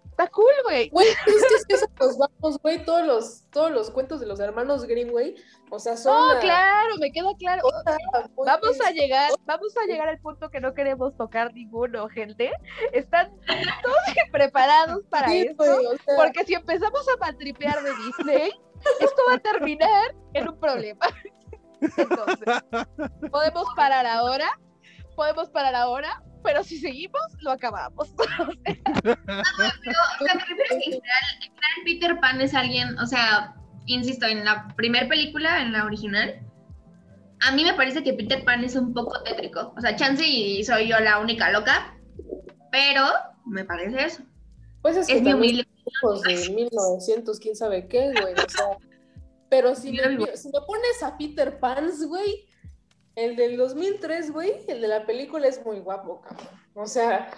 [0.05, 0.89] está cool, güey.
[0.89, 4.85] Güey, es que eso nos vamos, güey, todos los, todos los cuentos de los hermanos
[4.85, 5.35] Grimm, güey,
[5.71, 6.15] o sea, son.
[6.15, 7.63] No, la claro, me queda claro.
[8.45, 12.51] Vamos a llegar, vamos a llegar al punto que no queremos tocar ninguno, gente.
[12.91, 13.31] Están
[13.81, 13.97] todos
[14.31, 15.55] preparados para Sí, esto.
[15.63, 18.51] güey, o sea, Porque si empezamos a matripear de Disney,
[18.99, 21.05] esto va a terminar en un problema.
[21.81, 22.63] Entonces,
[23.31, 24.47] podemos parar ahora,
[25.15, 28.13] podemos parar ahora, pero si seguimos, lo acabamos.
[29.03, 33.05] O sea, me refiero a que en general, en general Peter Pan es alguien, o
[33.05, 36.39] sea, insisto, en la primera película, en la original,
[37.41, 39.73] a mí me parece que Peter Pan es un poco tétrico.
[39.75, 41.97] O sea, chance y soy yo la única loca,
[42.71, 43.05] pero
[43.45, 44.23] me parece eso.
[44.81, 45.72] Pues es que Es mi también humilde.
[45.85, 48.77] Dibujos de 1900, quién sabe qué, güey, o sea.
[49.49, 52.47] Pero si me, si me pones a Peter Pans, güey,
[53.15, 56.47] el del 2003, güey, el de la película es muy guapo, cabrón.
[56.73, 57.29] O sea,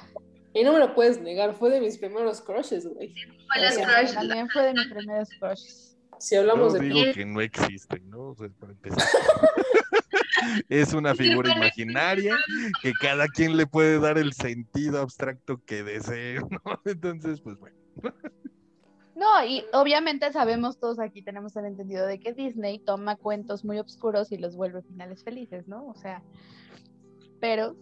[0.53, 3.13] y no me lo puedes negar, fue de mis primeros crushes, güey.
[3.13, 5.97] O sea, crush, También fue de mis primeros crushes.
[6.17, 8.29] Si hablamos Yo de digo que no existen, ¿no?
[8.29, 9.03] O sea, para empezar.
[10.69, 12.37] es una figura imaginaria
[12.81, 16.81] que cada quien le puede dar el sentido abstracto que desee, ¿no?
[16.85, 17.75] Entonces, pues bueno.
[19.15, 23.79] No, y obviamente sabemos todos aquí, tenemos el entendido de que Disney toma cuentos muy
[23.79, 25.87] oscuros y los vuelve finales felices, ¿no?
[25.87, 26.21] O sea,
[27.39, 27.77] pero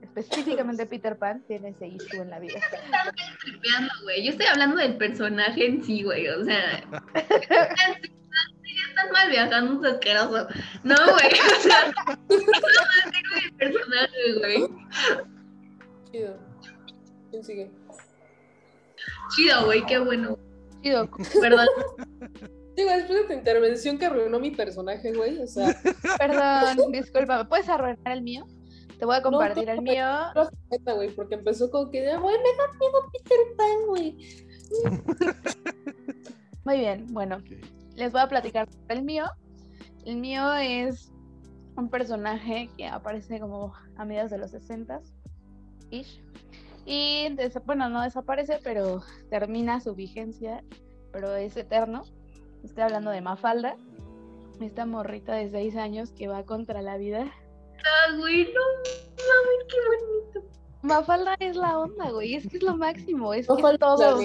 [0.00, 2.58] específicamente Peter Pan tiene ese issue en la vida.
[3.42, 4.24] tripeando, güey.
[4.24, 6.26] Yo estoy hablando del personaje en sí, güey.
[6.28, 6.88] O sea,
[7.50, 10.48] ya estás mal viajando, es asqueroso.
[10.84, 11.32] No, güey.
[11.58, 11.92] O sea,
[12.28, 14.68] no personaje, güey.
[16.10, 16.38] chido.
[17.30, 17.79] ¿Quién sigue?
[19.34, 20.38] Chido, güey, qué bueno.
[20.82, 21.08] Chido,
[21.40, 21.66] Perdón.
[22.76, 25.76] Digo, después de tu intervención que arruinó mi personaje, güey, o sea,
[26.18, 28.46] perdón, disculpa, ¿me puedes arruinar el mío?
[28.98, 30.06] Te voy a compartir no, el mío.
[30.34, 34.16] no güey, porque empezó con que, güey, me da miedo Peter Pan, güey.
[36.64, 37.50] Muy bien, bueno, ok.
[37.96, 39.24] les voy a platicar el mío.
[40.04, 41.10] El mío es
[41.76, 45.00] un personaje que aparece como a mediados de los 60
[45.90, 46.22] ish.
[46.92, 47.28] Y
[47.66, 50.64] bueno, no desaparece, pero termina su vigencia,
[51.12, 52.02] pero es eterno.
[52.64, 53.76] Estoy hablando de Mafalda,
[54.60, 57.32] esta morrita de 6 años que va contra la vida.
[57.78, 58.60] Ah, güey, no
[59.18, 60.52] mames, qué bonito.
[60.82, 64.18] Mafalda es la onda, güey, es que es lo máximo, es No que todo.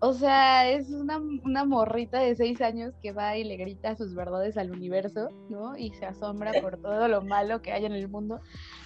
[0.00, 4.14] O sea, es una, una morrita de seis años que va y le grita sus
[4.14, 5.76] verdades al universo, ¿no?
[5.76, 8.40] Y se asombra por todo lo malo que hay en el mundo.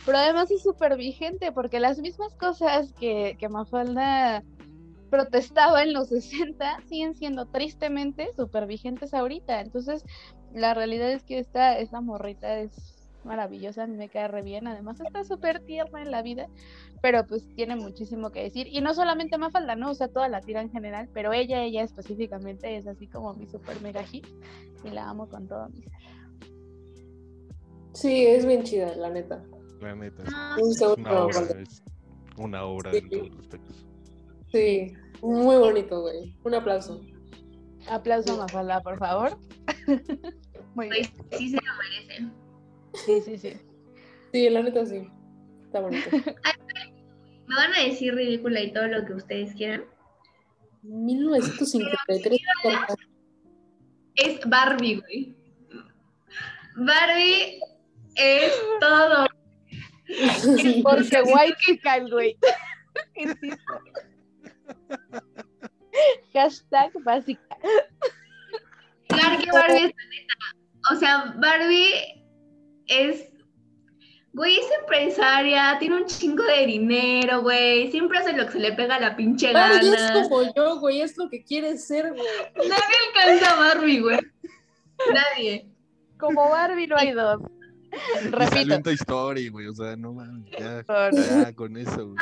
[0.06, 4.42] Pero además es súper vigente porque las mismas cosas que, que Mafalda
[5.10, 9.60] protestaba en los 60 siguen siendo tristemente súper vigentes ahorita.
[9.60, 10.04] Entonces,
[10.54, 14.66] la realidad es que esta, esta morrita es maravillosa, a mí me cae re bien.
[14.66, 16.48] Además, está súper tierna en la vida
[17.02, 18.68] pero pues tiene muchísimo que decir.
[18.68, 19.90] Y no solamente Mafalda, ¿no?
[19.90, 23.46] O sea, toda la tira en general, pero ella, ella específicamente es así como mi
[23.48, 24.24] super mega hit
[24.84, 25.92] y la amo con todo mi ser.
[27.92, 29.42] Sí, es bien chida, la neta.
[29.80, 30.22] La neta.
[30.32, 31.82] Ah, es segundo, una obra, es
[32.38, 32.98] una obra Sí.
[32.98, 33.86] en todos los aspectos.
[34.52, 36.36] Sí, muy bonito, güey.
[36.44, 37.00] Un aplauso.
[37.90, 39.36] Aplauso a Mafalda, por favor.
[40.74, 41.06] Muy bien.
[41.28, 42.41] Güey, sí se lo merecen.
[42.94, 43.54] Sí, sí, sí.
[44.32, 45.08] Sí, la neta sí.
[45.64, 46.10] Está bonito.
[47.46, 49.84] Me van a decir ridícula y todo lo que ustedes quieran.
[50.82, 52.40] 1953.
[54.14, 55.36] Es Barbie, güey.
[56.76, 57.60] Barbie
[58.16, 59.26] es todo.
[60.82, 62.36] Porque White Chicken, güey.
[63.16, 63.80] Insisto.
[66.32, 67.56] Hashtag básica.
[69.08, 70.34] Claro que Barbie es la neta.
[70.90, 72.21] O sea, Barbie
[72.86, 73.28] es.
[74.34, 77.90] Güey, es empresaria, tiene un chingo de dinero, güey.
[77.90, 80.22] Siempre hace lo que se le pega a la pinche Barbie es gana.
[80.22, 81.02] como yo, güey.
[81.02, 82.22] Es lo que quieres ser, güey.
[82.56, 84.18] Nadie alcanza a Barbie, güey.
[85.12, 85.66] Nadie.
[86.18, 87.42] Como Barbie no hay dos.
[88.24, 88.80] Y Repito.
[88.80, 89.66] Toy Story, güey.
[89.66, 92.16] O sea, no mames, ya, Con- ya con eso, güey.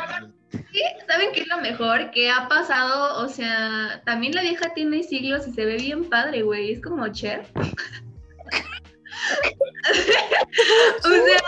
[0.51, 2.11] Sí, ¿Saben qué es lo mejor?
[2.11, 6.43] Que ha pasado, o sea, también la vieja tiene siglos y se ve bien padre,
[6.43, 6.73] güey.
[6.73, 7.47] Es como Cher.
[11.05, 11.41] o sea,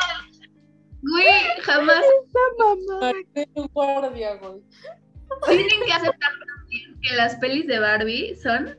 [1.03, 2.05] güey, jamás
[3.01, 4.63] Maribel guardia, güey.
[5.47, 8.79] tienen que aceptar también que las pelis de Barbie son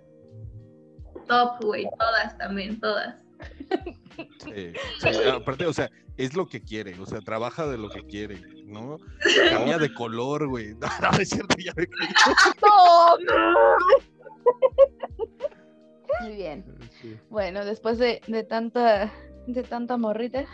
[1.28, 1.88] top, güey.
[2.00, 3.16] Todas también, todas.
[4.46, 8.06] Sí, sí, aparte, o sea, es lo que quiere, o sea, trabaja de lo que
[8.06, 8.98] quiere, ¿no?
[9.50, 10.76] Cambia de color, güey.
[10.76, 12.08] No, no, es cierto, ya me caí.
[16.22, 16.66] Muy bien.
[17.02, 17.18] Sí.
[17.30, 19.12] Bueno, después de, de tanta
[19.48, 20.46] de tanta morrita,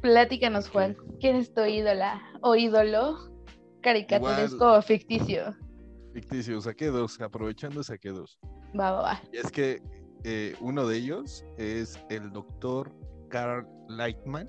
[0.00, 0.96] platícanos, Juan.
[1.20, 3.30] ¿Quién es tu ídola o ídolo
[3.80, 5.56] caricaturesco o ficticio?
[6.12, 8.38] Ficticio, saqué dos, aprovechando saqué dos.
[8.78, 9.22] Va, va, va.
[9.32, 9.80] Y es que
[10.24, 12.92] eh, uno de ellos es el doctor
[13.28, 14.48] Carl Lightman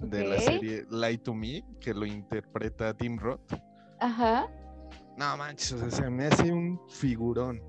[0.00, 3.52] de la serie Light to Me, que lo interpreta Tim Roth.
[4.00, 4.48] Ajá.
[5.16, 7.62] No manches, o sea, se me hace un figurón.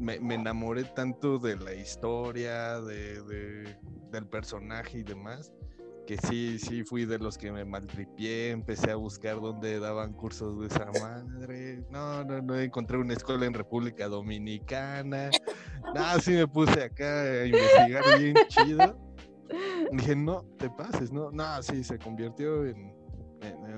[0.00, 3.76] Me, enamoré tanto de la historia, de, de-
[4.10, 5.52] del personaje y demás,
[6.06, 10.58] que sí, sí fui de los que me maltripié, empecé a buscar dónde daban cursos
[10.58, 11.84] de esa madre.
[11.90, 15.30] No, no, no, encontré una escuela en República Dominicana.
[15.94, 18.98] No, sí me puse acá a investigar bien chido.
[19.92, 22.94] Dije, no, te pases, no, no, sí, se convirtió en,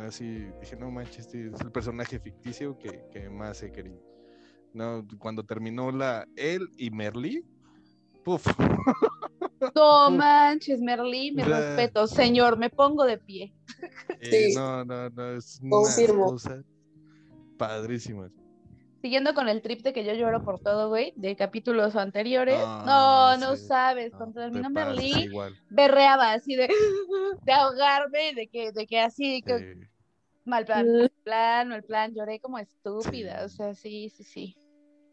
[0.07, 4.12] así, dije, no manches, este es el personaje ficticio que más he querido.
[4.75, 7.45] No, cuando terminó la, él y Merly,
[8.25, 8.47] puf,
[9.75, 12.07] No manches, Merlí, mi respeto.
[12.07, 13.53] Señor, me pongo de pie.
[14.21, 14.55] eh, Sí.
[14.55, 16.27] no, no, no, es Confirmo.
[16.31, 16.63] cosa
[17.57, 18.31] padrísima.
[19.01, 22.59] Siguiendo con el trip de que yo lloro por todo, güey, de capítulos anteriores.
[22.59, 24.13] No, No, no sí, sabes.
[24.13, 25.29] No, Cuando te terminó Merlí,
[25.71, 26.69] berreaba así de,
[27.43, 29.89] de ahogarme, de que, de que así, que
[30.45, 30.99] mal plan, Mm.
[30.99, 33.41] mal plan, mal plan, lloré como estúpida.
[33.41, 33.45] Sí.
[33.45, 34.57] O sea, sí, sí, sí.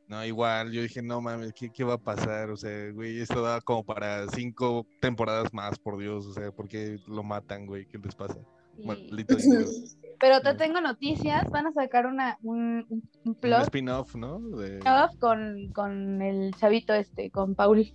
[0.09, 2.49] No, igual, yo dije, no mames, ¿qué, qué va a pasar?
[2.49, 6.67] O sea, güey, esto da como para cinco temporadas más, por Dios, o sea, ¿por
[6.67, 7.85] qué lo matan, güey?
[7.85, 8.33] ¿Qué les pasa?
[8.75, 8.83] sí.
[8.85, 9.37] Maldito.
[10.19, 14.39] Pero te tengo noticias, van a sacar una, un, un- un Un plot spin-off, ¿no?
[14.41, 17.89] De, off con, con el chavito este, con Paul.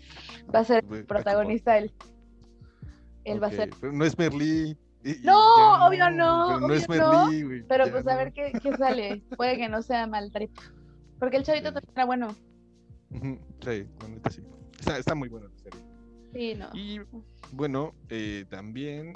[0.54, 1.92] Va a ser protagonista él.
[3.24, 3.70] Él va a ser.
[3.80, 4.74] pero no es Merlí.
[5.04, 7.62] y- No, obvio no, no obvio es Merlí, güey.
[7.68, 9.22] Pero pues a ver qué, qué sale.
[9.36, 10.50] Puede que no sea mal trip.
[11.18, 11.74] Porque el chavito Sí.
[11.74, 12.36] también era bueno.
[13.60, 14.42] Sí, neta sí.
[14.78, 15.80] Está, está muy buena la serie.
[16.32, 16.68] Sí, no.
[16.74, 17.00] Y
[17.52, 19.12] bueno, eh, también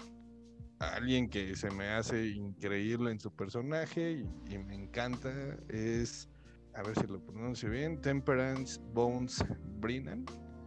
[0.79, 6.29] alguien que se me hace increíble en su personaje y, y me encanta es,
[6.75, 9.45] a ver si lo pronuncio bien, Temperance Bones
[9.81, 10.25] Brennan,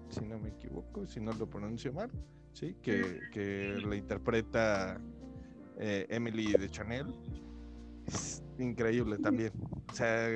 [0.10, 2.12] si no me equivoco, si no lo pronuncio mal,
[2.52, 5.00] sí, que, que le interpreta
[5.78, 7.08] eh, Emily de Chanel.
[8.08, 9.54] Es increíble también.
[9.90, 10.28] O sea,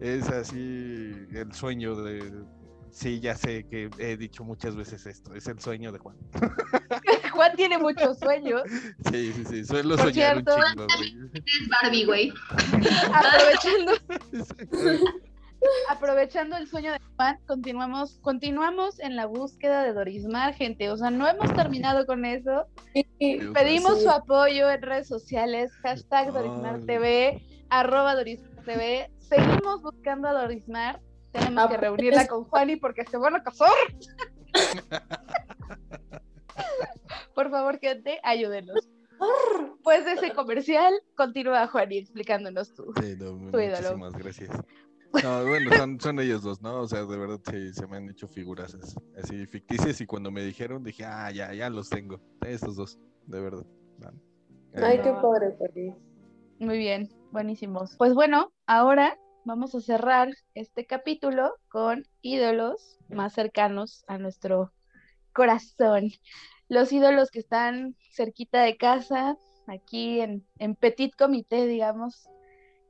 [0.00, 2.32] es así el sueño de...
[2.92, 6.16] Sí, ya sé que he dicho muchas veces esto, es el sueño de Juan.
[7.32, 8.62] Juan tiene muchos sueños.
[9.12, 10.56] Sí, sí, sí, suelo Por soñar un cierto.
[10.66, 11.42] chingo, güey.
[11.44, 12.32] Es Barbie, güey.
[13.14, 13.92] Aprovechando,
[15.88, 20.90] aprovechando el sueño de Juan, continuamos, continuamos en la búsqueda de Dorismar, gente.
[20.90, 22.66] O sea, no hemos terminado con eso.
[23.18, 24.04] Pedimos Sí.
[24.04, 26.32] su apoyo en redes sociales, hashtag Ay.
[26.32, 29.10] Dorismar TV, arroba Dorismar TV.
[29.18, 31.00] Seguimos buscando a Dorismar.
[31.32, 33.68] Tenemos que Apenas- reunirla con Juani porque se van a casar.
[37.34, 38.88] Por favor, gente, ayúdenos.
[39.82, 42.92] Pues de ese comercial, continúa Juani explicándonos tú.
[43.00, 43.96] Sí, no, Tu ídolo.
[43.98, 44.50] muchísimas gracias.
[45.24, 46.80] No, bueno, son, son ellos dos, ¿no?
[46.82, 50.30] O sea, de verdad sí, se me han hecho figuras as- así ficticias y cuando
[50.30, 52.20] me dijeron dije, ah, ya, ya los tengo.
[52.46, 53.66] Estos dos, de verdad.
[54.74, 55.94] Ay, qué padre, Ferry.
[56.60, 57.96] Muy bien, buenísimos.
[57.96, 64.72] Pues bueno, ahora vamos a cerrar este capítulo con ídolos más cercanos a nuestro
[65.32, 66.10] corazón.
[66.68, 72.28] Los ídolos que están cerquita de casa, aquí en, en petit comité, digamos,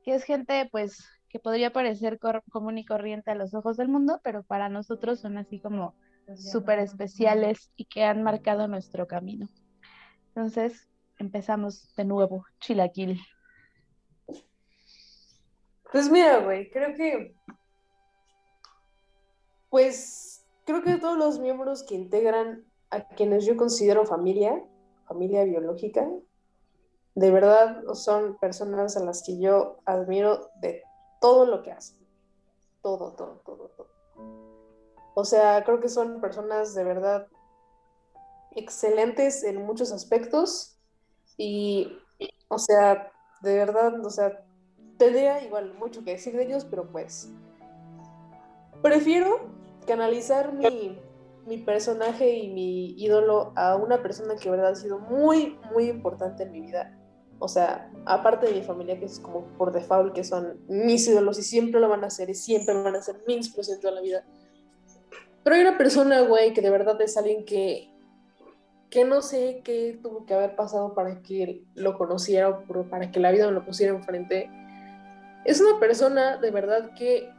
[0.03, 2.19] que es gente pues que podría parecer
[2.51, 5.95] común y corriente a los ojos del mundo, pero para nosotros son así como
[6.35, 9.47] súper especiales y que han marcado nuestro camino.
[10.27, 13.21] Entonces, empezamos de nuevo, Chilaquil.
[15.91, 17.35] Pues mira, güey, creo que.
[19.69, 24.63] Pues creo que todos los miembros que integran a quienes yo considero familia,
[25.05, 26.07] familia biológica,
[27.15, 30.83] de verdad son personas a las que yo admiro de
[31.19, 31.97] todo lo que hacen.
[32.81, 33.87] Todo, todo, todo, todo.
[35.13, 37.27] O sea, creo que son personas de verdad
[38.51, 40.77] excelentes en muchos aspectos
[41.37, 41.97] y,
[42.47, 43.11] o sea,
[43.41, 44.45] de verdad, o sea,
[45.01, 47.31] tendría igual mucho que decir de ellos, pero pues
[48.83, 49.49] prefiero
[49.87, 50.99] canalizar mi,
[51.47, 55.85] mi personaje y mi ídolo a una persona que de verdad ha sido muy, muy
[55.85, 56.95] importante en mi vida.
[57.39, 61.39] O sea, aparte de mi familia, que es como por default, que son mis ídolos
[61.39, 64.01] y siempre lo van a hacer y siempre van a ser mi inspiración toda la
[64.01, 64.23] vida.
[65.43, 67.89] Pero hay una persona, güey, que de verdad es alguien que,
[68.91, 73.19] que no sé qué tuvo que haber pasado para que lo conociera o para que
[73.19, 74.60] la vida me lo pusiera enfrente.
[75.45, 77.31] Es una persona de verdad que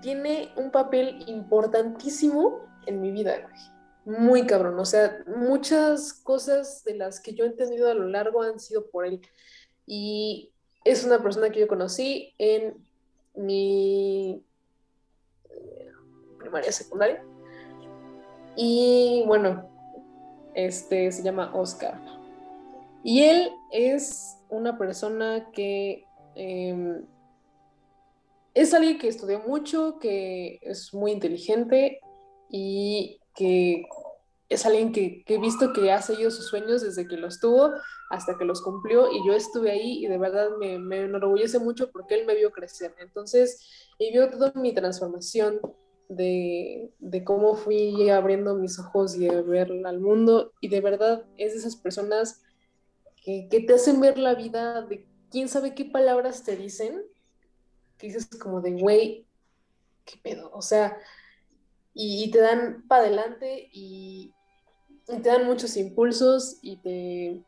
[0.00, 4.18] tiene un papel importantísimo en mi vida, güey.
[4.18, 4.78] Muy cabrón.
[4.78, 8.88] O sea, muchas cosas de las que yo he entendido a lo largo han sido
[8.88, 9.20] por él.
[9.84, 10.52] Y
[10.84, 12.76] es una persona que yo conocí en
[13.34, 14.44] mi
[15.50, 15.90] eh,
[16.38, 17.24] primaria, secundaria.
[18.54, 19.68] Y bueno,
[20.54, 22.00] este se llama Oscar.
[23.02, 27.04] Y él es una persona que em,
[28.56, 32.00] es alguien que estudió mucho, que es muy inteligente
[32.48, 33.84] y que
[34.48, 37.72] es alguien que, he visto que ha seguido sus sueños desde que los tuvo
[38.08, 41.90] hasta que los cumplió y yo estuve ahí y de verdad me, me enorgullece mucho
[41.90, 42.94] porque él me vio crecer.
[42.98, 43.60] Entonces,
[43.98, 45.60] y vio toda mi transformación
[46.08, 51.26] de, de, cómo fui abriendo mis ojos y de ver al mundo y de verdad
[51.36, 52.42] es de esas personas
[53.22, 57.02] que, que te hacen ver la vida de quién sabe qué palabras te dicen,
[57.98, 59.26] que dices como de, güey,
[60.04, 60.98] qué pedo, o sea,
[61.94, 64.32] y, te dan para adelante y,
[65.06, 67.42] te dan muchos impulsos y te,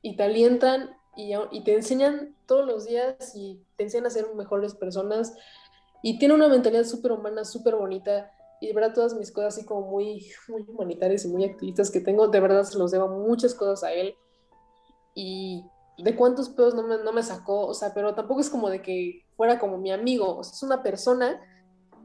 [0.00, 4.34] y te alientan y, y, te enseñan todos los días y te enseñan a ser
[4.34, 5.34] mejores personas
[6.02, 8.30] y tiene una mentalidad súper humana, súper bonita
[8.62, 12.00] y de verdad todas mis cosas así como muy, muy humanitarias y muy activistas que
[12.00, 14.14] tengo, de verdad se los debo muchas cosas a él
[15.14, 15.64] y
[16.02, 18.82] de cuántos pedos no me, no me sacó, o sea, pero tampoco es como de
[18.82, 21.40] que fuera como mi amigo, o sea, es una persona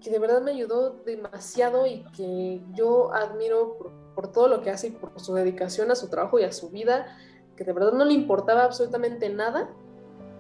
[0.02, 3.78] que de verdad me ayudó demasiado y que yo admiro
[4.14, 6.70] por, todo lo que hace y por su dedicación a su trabajo y a su
[6.70, 7.18] vida,
[7.56, 9.70] que de verdad no le importaba absolutamente nada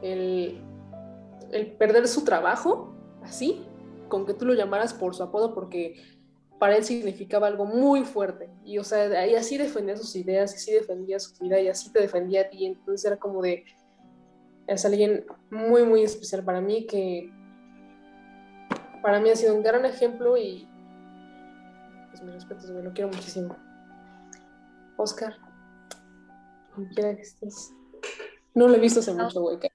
[0.02, 0.62] el,
[1.52, 2.94] el perder su trabajo,
[3.24, 3.66] así,
[4.08, 5.96] con que tú lo llamaras por su apodo, porque
[6.60, 8.50] para él significaba algo muy fuerte.
[8.64, 12.02] Y, o sea, ahí así defendía sus ideas, así defendía su vida y así te
[12.02, 12.66] defendía a ti.
[12.66, 13.66] Entonces era como de,
[14.68, 17.32] es alguien muy, muy especial para mí que
[19.02, 20.68] para mí ha sido un gran ejemplo y
[22.10, 23.56] pues mis respetos, me lo quiero muchísimo.
[24.98, 25.38] Oscar,
[26.74, 27.72] como quiera que estés.
[28.56, 29.72] No lo he visto hace mucho, güey, que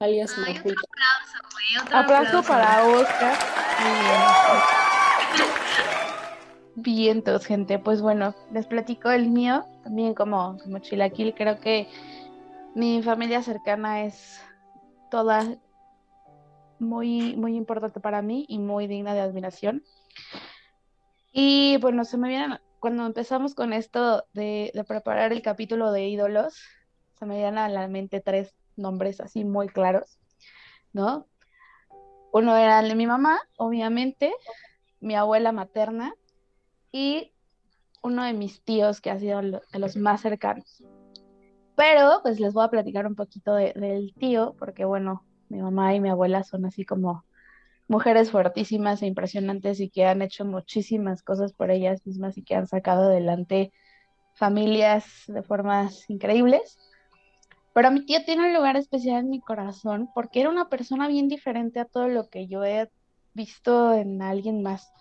[0.00, 2.42] Alias Ay, otro aplauso, güey, otro aplauso.
[2.46, 3.67] para Oscar.
[6.76, 7.08] Bien.
[7.08, 11.88] entonces, gente, pues bueno, les platico el mío, también como, como chilaquil, creo que
[12.74, 14.40] mi familia cercana es
[15.10, 15.56] toda
[16.78, 19.82] muy, muy importante para mí y muy digna de admiración.
[21.32, 26.08] Y bueno, se me vienen, cuando empezamos con esto de, de preparar el capítulo de
[26.08, 26.62] ídolos,
[27.18, 30.18] se me vienen a la mente tres nombres así muy claros,
[30.92, 31.26] ¿no?
[32.32, 34.32] Uno era el de mi mamá, obviamente,
[35.00, 36.14] mi abuela materna
[36.92, 37.32] y
[38.02, 40.82] uno de mis tíos que ha sido de los más cercanos.
[41.76, 46.00] Pero pues les voy a platicar un poquito del tío, porque bueno, mi mamá y
[46.00, 47.24] mi abuela son así como
[47.86, 52.54] mujeres fuertísimas e impresionantes y que han hecho muchísimas cosas por ellas mismas y que
[52.54, 53.72] han sacado adelante
[54.34, 56.78] familias de formas increíbles.
[57.78, 61.28] Pero mi tío tiene un lugar especial en mi corazón porque era una persona bien
[61.28, 62.90] diferente a todo lo que yo he
[63.34, 64.92] visto en alguien más.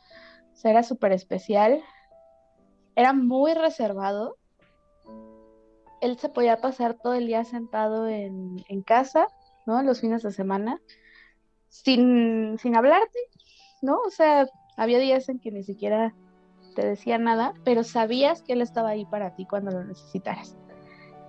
[0.53, 1.81] O sea, era súper especial,
[2.95, 4.37] era muy reservado.
[6.01, 9.27] Él se podía pasar todo el día sentado en, en casa
[9.65, 9.81] ¿no?
[9.81, 10.79] Los fines de semana,
[11.69, 13.17] sin, sin hablarte,
[13.81, 13.97] ¿no?
[14.05, 16.13] O sea, había días en que ni siquiera
[16.75, 20.55] te decía nada, pero sabías que él estaba ahí para ti cuando lo necesitaras.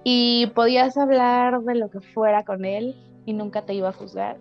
[0.04, 2.96] Y podías hablar de lo que fuera con él
[3.26, 4.38] y nunca te iba a juzgar.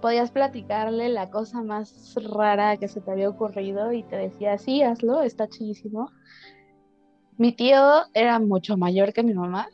[0.00, 4.82] Podías platicarle la cosa más rara que se te había ocurrido y te decía, sí,
[4.82, 6.10] hazlo, está chidísimo.
[7.36, 9.68] Mi tío era mucho mayor que mi mamá,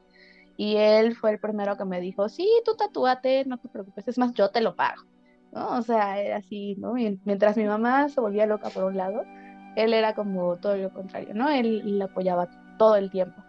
[0.58, 4.18] y él fue el primero que me dijo, sí, tú tatúate, no te preocupes, es
[4.18, 5.04] más, yo te lo pago,
[5.52, 5.78] ¿no?
[5.78, 6.94] O sea, era así, ¿no?
[6.94, 9.22] mientras mi mamá se volvía loca por un lado,
[9.76, 11.48] él era como todo lo contrario, ¿no?
[11.48, 13.40] Él le apoyaba todo el tiempo.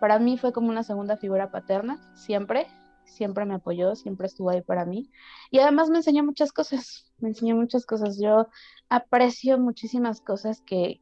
[0.00, 2.66] Para mí fue como una segunda figura paterna, siempre,
[3.04, 5.10] siempre me apoyó, siempre estuvo ahí para mí.
[5.50, 8.18] Y además me enseñó muchas cosas, me enseñó muchas cosas.
[8.20, 8.48] Yo
[8.88, 11.00] aprecio muchísimas cosas que,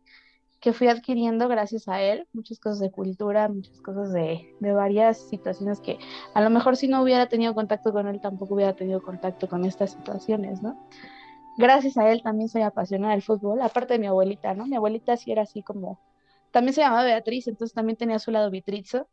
[0.60, 5.28] que fui adquiriendo gracias a él, muchas cosas de cultura, muchas cosas de, de, varias
[5.28, 5.98] situaciones que
[6.34, 9.64] a lo mejor si no hubiera tenido contacto con él tampoco hubiera tenido contacto con
[9.64, 10.78] estas situaciones, ¿no?
[11.58, 14.66] Gracias a él también soy apasionada del fútbol, aparte de mi abuelita, ¿no?
[14.66, 15.98] Mi abuelita sí era así como,
[16.52, 19.08] también se llamaba Beatriz, entonces también tenía a su lado Vitrizo,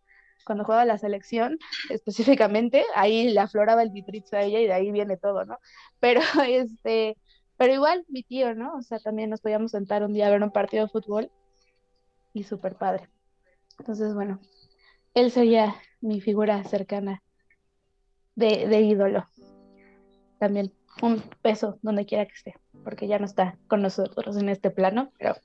[0.46, 1.58] cuando jugaba la selección
[1.90, 5.58] específicamente, ahí le afloraba el Vitrizo a ella y de ahí viene todo, ¿no?
[6.00, 7.18] Pero este
[7.58, 8.76] pero igual mi tío, ¿no?
[8.76, 11.30] O sea, también nos podíamos sentar un día a ver un partido de fútbol
[12.34, 13.10] y súper padre.
[13.78, 14.40] Entonces, bueno,
[15.14, 17.22] él sería mi figura cercana
[18.36, 19.28] de, de ídolo.
[20.40, 20.72] También
[21.02, 25.12] un peso donde quiera que esté, porque ya no está con nosotros en este plano,
[25.20, 25.36] pero,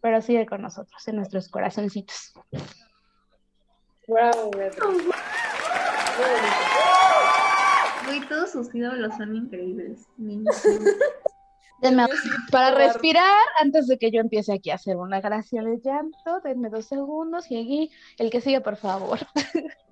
[0.00, 2.32] pero sigue con nosotros en nuestros corazoncitos.
[4.08, 4.50] Bravo,
[8.06, 10.08] Güey, todos sus ídolos son increíbles.
[11.80, 12.06] Denme,
[12.50, 16.68] para respirar, antes de que yo empiece aquí a hacer una gracia de llanto, denme
[16.68, 19.18] dos segundos y aquí, el que sigue, por favor.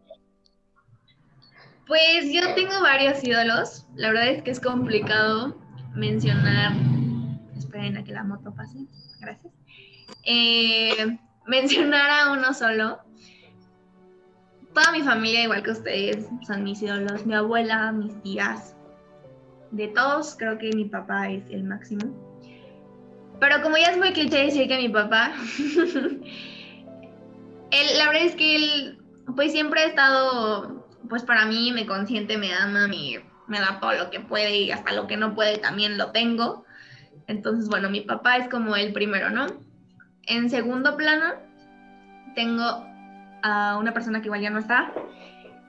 [1.87, 3.87] Pues yo tengo varios ídolos.
[3.95, 5.57] La verdad es que es complicado
[5.95, 6.73] mencionar.
[7.57, 8.81] Esperen a que la moto pase.
[9.21, 9.51] Gracias.
[10.25, 13.01] Eh, mencionar a uno solo.
[14.75, 17.27] Toda mi familia, igual que ustedes, son mis ídolos.
[17.27, 18.77] Mi abuela, mis tías,
[19.71, 22.15] de todos, creo que mi papá es el máximo.
[23.41, 25.33] Pero como ya es muy cliché decir que mi papá,
[27.71, 28.99] él, la verdad es que él,
[29.37, 33.93] pues siempre ha estado, pues para mí me consiente, me ama, me, me da todo
[33.93, 36.65] lo que puede y hasta lo que no puede también lo tengo.
[37.27, 39.47] Entonces, bueno, mi papá es como el primero, ¿no?
[40.29, 41.35] En segundo plano,
[42.35, 42.87] tengo
[43.43, 44.93] a una persona que igual ya no está,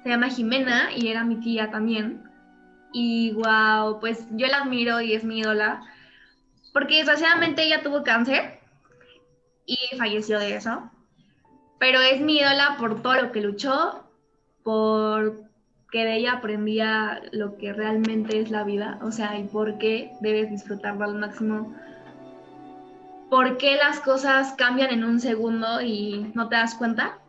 [0.03, 2.24] se llama Jimena y era mi tía también.
[2.91, 5.82] Y wow, pues yo la admiro y es mi ídola.
[6.74, 8.60] Porque desgraciadamente ella tuvo cáncer
[9.66, 10.89] y falleció de eso.
[11.80, 14.03] Pero es mi ídola por todo lo que luchó,
[14.64, 15.49] por
[15.91, 20.12] que de ella aprendía lo que realmente es la vida, o sea, y por qué
[20.22, 21.76] debes disfrutarlo al máximo,
[23.30, 27.19] por qué las cosas cambian en un segundo y no te das cuenta.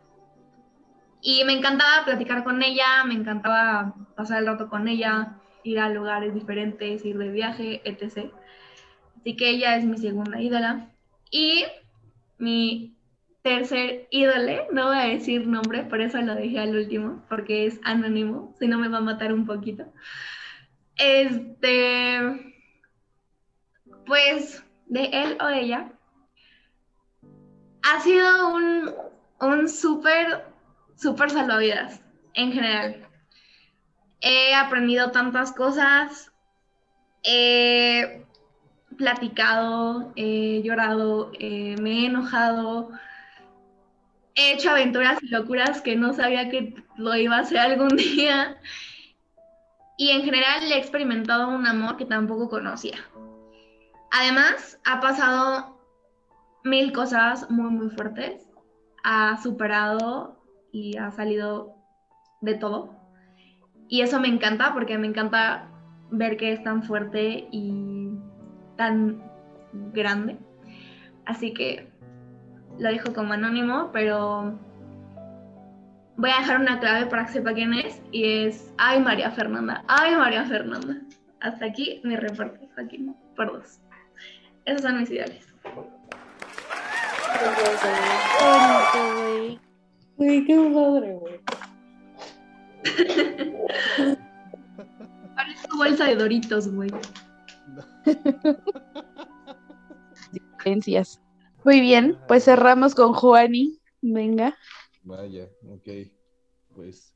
[1.21, 5.89] Y me encantaba platicar con ella, me encantaba pasar el rato con ella, ir a
[5.89, 8.31] lugares diferentes, ir de viaje, etc.
[9.19, 10.89] Así que ella es mi segunda ídola.
[11.29, 11.65] Y
[12.39, 12.97] mi
[13.43, 17.79] tercer ídole, no voy a decir nombre, por eso lo dejé al último, porque es
[17.83, 19.85] anónimo, si no me va a matar un poquito.
[20.97, 22.55] Este,
[24.05, 25.91] pues de él o ella,
[27.81, 28.93] ha sido un,
[29.41, 30.45] un súper,
[30.95, 32.01] súper salvavidas
[32.35, 33.11] en general
[34.21, 36.31] he aprendido tantas cosas,
[37.23, 38.23] he
[38.97, 42.91] platicado, he llorado, me he enojado,
[44.35, 48.57] he hecho aventuras y locuras que no sabía que lo iba a hacer algún día.
[49.97, 52.97] Y en general he experimentado un amor que tampoco conocía.
[54.11, 55.79] Además, ha pasado
[56.63, 58.47] mil cosas muy, muy fuertes.
[59.03, 60.37] Ha superado
[60.71, 61.75] y ha salido
[62.41, 62.95] de todo.
[63.87, 65.67] Y eso me encanta porque me encanta
[66.11, 68.11] ver que es tan fuerte y
[68.77, 69.23] tan
[69.93, 70.37] grande.
[71.25, 71.91] Así que
[72.77, 74.57] lo dejo como anónimo, pero
[76.17, 79.83] voy a dejar una clave para que sepa quién es y es Ay María Fernanda.
[79.87, 80.97] Ay María Fernanda.
[81.39, 83.81] Hasta aquí mi reporte, Joaquín, por dos.
[84.65, 85.47] Esos son mis ideales.
[90.17, 91.39] Uy, qué padre, güey.
[95.35, 96.91] Parece tu bolsa de doritos, güey.
[100.31, 101.21] Diferencias.
[101.63, 103.79] Muy bien, pues cerramos con Juani.
[104.01, 104.55] Venga.
[105.03, 105.89] Vaya, ok.
[106.75, 107.15] Pues,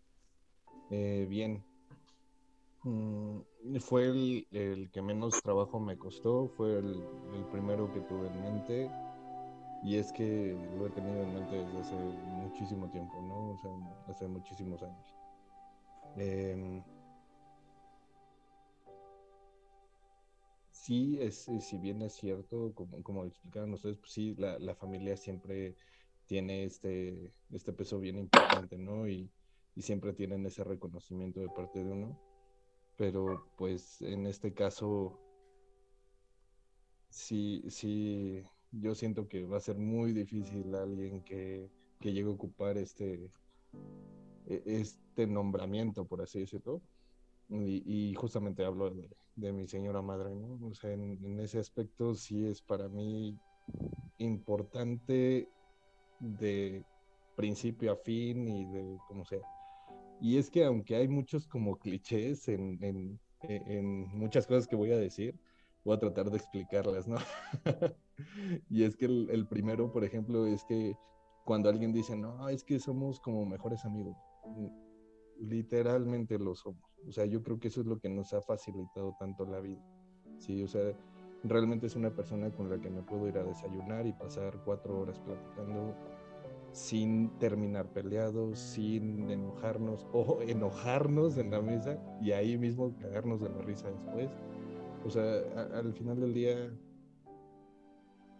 [0.91, 1.64] eh, bien.
[2.84, 3.39] Mm,
[3.80, 7.03] fue el, el, que menos trabajo me costó, fue el,
[7.51, 8.91] primero que tuve en mente.
[9.84, 13.51] Y es que lo he tenido en mente desde hace muchísimo tiempo, ¿no?
[13.51, 13.72] O sea,
[14.07, 15.16] hace muchísimos años.
[16.18, 16.82] Eh,
[20.72, 25.18] sí, es, si bien es cierto, como, como explicaron ustedes, pues sí, la, la, familia
[25.18, 25.76] siempre
[26.28, 29.07] tiene este, este peso bien importante, ¿no?
[29.07, 29.30] Y,
[29.76, 32.18] y, siempre tienen ese reconocimiento de parte de uno.
[32.98, 35.20] Pero pues en este caso,
[37.10, 41.70] sí, sí, yo siento que va a ser muy difícil alguien que,
[42.00, 43.32] que llegue a ocupar este,
[44.48, 46.82] e, este nombramiento, por así decirlo.
[47.50, 50.60] Y, justamente hablo de, de, mi señora madre, ¿no?
[50.66, 53.38] O sea, en, en, ese aspecto sí es para mí
[54.18, 55.48] importante
[56.20, 56.84] de
[57.36, 59.41] principio a fin y de como sea.
[60.20, 64.91] Y es que aunque hay muchos como clichés en, en, en muchas cosas que voy
[64.91, 65.39] a decir,
[65.86, 67.18] voy a tratar de explicarlas, ¿no?
[68.70, 70.97] y es que el, primero, por ejemplo, es que
[71.45, 74.18] cuando alguien dice, no, es que somos como mejores amigos,
[75.39, 76.84] literalmente lo somos.
[77.07, 79.84] O sea, yo creo que eso es lo que nos ha facilitado tanto la vida.
[80.39, 80.91] Sí, o sea,
[81.43, 84.99] realmente es una persona con la que me puedo ir a desayunar y pasar cuatro
[84.99, 85.95] horas platicando
[86.76, 93.49] sin terminar peleados, sin enojarnos o enojarnos en la mesa y ahí mismo cagarnos de
[93.49, 94.30] la risa después.
[95.05, 95.23] O sea,
[95.73, 96.69] al final del día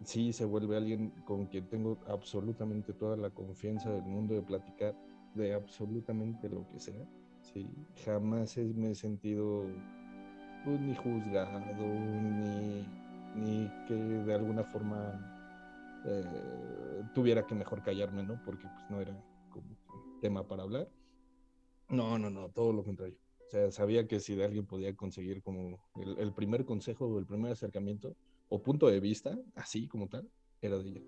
[0.04, 4.94] sí se vuelve alguien con quien tengo absolutamente toda la confianza del mundo de platicar
[5.34, 7.06] de absolutamente lo que sea.
[7.40, 7.66] Sí,
[8.04, 9.64] jamás me he sentido
[10.64, 12.86] pues, ni juzgado, ni,
[13.36, 15.35] ni que de alguna forma
[16.06, 18.40] eh, tuviera que mejor callarme, ¿no?
[18.44, 19.18] Porque pues no era
[19.50, 19.76] como
[20.20, 20.88] tema para hablar.
[21.88, 23.16] No, no, no, todo lo contrario.
[23.46, 27.26] O sea, sabía que si de alguien podía conseguir como el, primer consejo o el
[27.26, 28.16] primer acercamiento
[28.48, 30.28] o punto de vista, así como tal,
[30.60, 31.02] era de ella.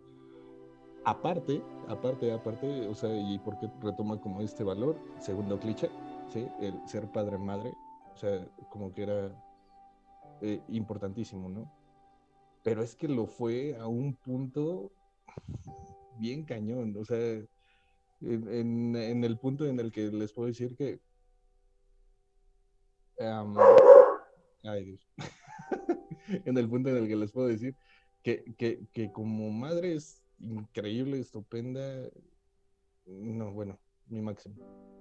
[1.05, 5.91] Aparte, aparte, aparte, o sea, y porque retoma como este valor, segundo cliché,
[6.29, 6.47] ¿sí?
[6.61, 7.73] El ser padre-madre,
[8.15, 9.33] o sea, como que era
[10.43, 11.78] eh, importantísimo, ¿no?
[12.63, 14.93] Pero es que lo fue a un punto
[16.19, 17.19] bien cañón, o sea,
[18.21, 21.01] en, el punto en el que les puedo decir que...
[24.65, 25.09] ay Dios.
[26.45, 27.75] en el punto en el que les puedo decir
[28.23, 32.09] que, que, que como madre es increíble, estupenda,
[33.07, 33.79] no, bueno,
[34.09, 34.57] mi máximo,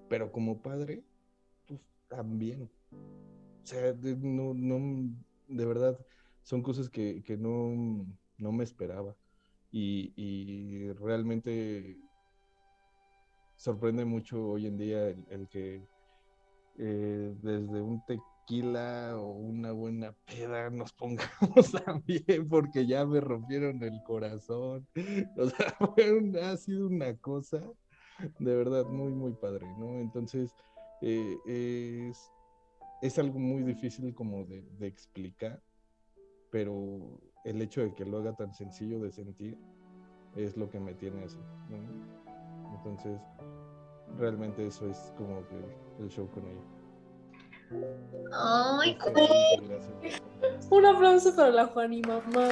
[0.10, 1.04] pero como padre,
[1.68, 2.70] pues también.
[2.92, 5.14] O sea, no, no,
[5.48, 6.00] de verdad,
[6.48, 9.14] son cosas que, que no, no, me esperaba.
[9.70, 11.98] Y, y, realmente
[13.58, 15.86] sorprende mucho hoy en día el, que
[16.78, 21.28] eh, desde un tequila o una buena peda nos pongamos
[21.86, 24.88] también porque ya me rompieron el corazón.
[25.36, 25.76] O sea,
[26.54, 27.62] ha sido una cosa
[28.40, 30.00] de verdad muy, muy padre, ¿no?
[30.00, 30.56] Entonces,
[31.02, 32.32] eh, es,
[33.02, 35.62] es, algo muy difícil como de, de explicar
[36.58, 36.74] pero
[37.44, 39.56] el hecho de que lo haga tan sencillo de sentir
[40.36, 41.38] es lo que me tiene así.
[42.76, 43.20] Entonces,
[44.18, 46.64] realmente eso es como que el show con ella.
[48.34, 48.98] ¡Ay,
[50.72, 52.50] Un aplauso para la Juani mamá.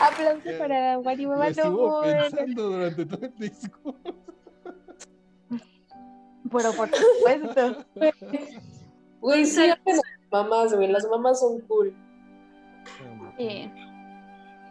[0.00, 1.46] aplauso para la Juani mamá.
[1.46, 4.14] Estuvo pensando durante todo el discurso.
[6.50, 7.84] Pero por supuesto.
[9.20, 9.70] Güey, sí,
[10.34, 10.88] mamás, güey.
[10.88, 11.94] Las mamás son cool.
[13.38, 13.70] Sí.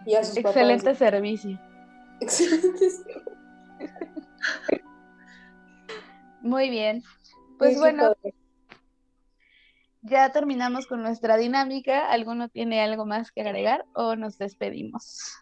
[0.05, 1.57] Y a sus Excelente servicio.
[2.19, 2.87] Excelente
[6.41, 7.01] Muy bien.
[7.57, 8.13] Pues bueno,
[10.01, 12.11] ya terminamos con nuestra dinámica.
[12.11, 15.37] ¿Alguno tiene algo más que agregar o nos despedimos?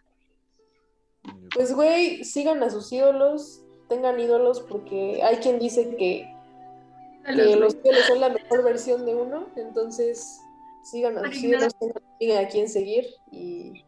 [1.56, 6.32] Pues, güey, sigan a sus ídolos, tengan ídolos, porque hay quien dice que
[7.26, 10.40] que los ídolos son la mejor versión de uno, entonces
[10.84, 13.86] sigan a los ídolos, a quién seguir y,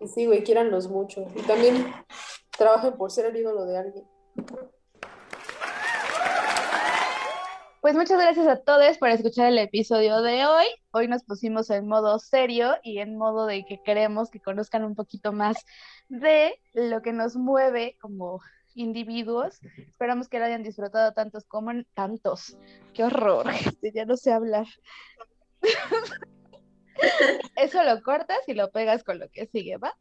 [0.00, 1.26] y sí, güey, quieranlos mucho.
[1.36, 1.92] Y también
[2.56, 4.04] trabajen por ser el ídolo de alguien.
[7.80, 10.66] Pues muchas gracias a todos por escuchar el episodio de hoy.
[10.90, 14.94] Hoy nos pusimos en modo serio y en modo de que queremos que conozcan un
[14.94, 15.56] poquito más
[16.10, 18.42] de lo que nos mueve como
[18.74, 19.60] individuos.
[19.76, 22.56] Esperamos que lo hayan disfrutado tantos como tantos.
[22.94, 23.46] Qué horror,
[23.94, 24.66] ya no sé hablar.
[27.56, 29.96] Eso lo cortas y lo pegas con lo que sigue, ¿va?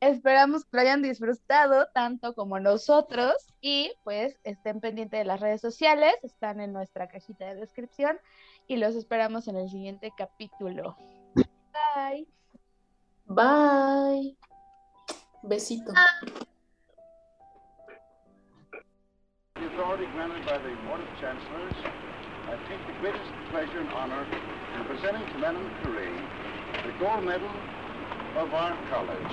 [0.00, 5.60] Esperamos que lo hayan disfrutado tanto como nosotros y pues estén pendientes de las redes
[5.60, 8.18] sociales, están en nuestra cajita de descripción
[8.68, 10.96] y los esperamos en el siguiente capítulo.
[11.34, 12.28] Bye.
[13.26, 14.36] Bye.
[15.42, 15.92] Besito.
[19.58, 21.74] The authority granted by the Board of Chancellors,
[22.46, 24.24] I take the greatest pleasure and honor
[24.76, 26.14] in presenting to Madame Curie
[26.86, 27.50] the gold medal
[28.36, 29.32] of our college.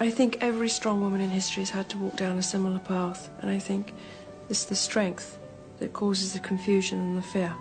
[0.00, 3.30] I think every strong woman in history has had to walk down a similar path,
[3.40, 3.94] and I think
[4.50, 5.38] it's the strength
[5.78, 7.54] that causes the confusion and the fear.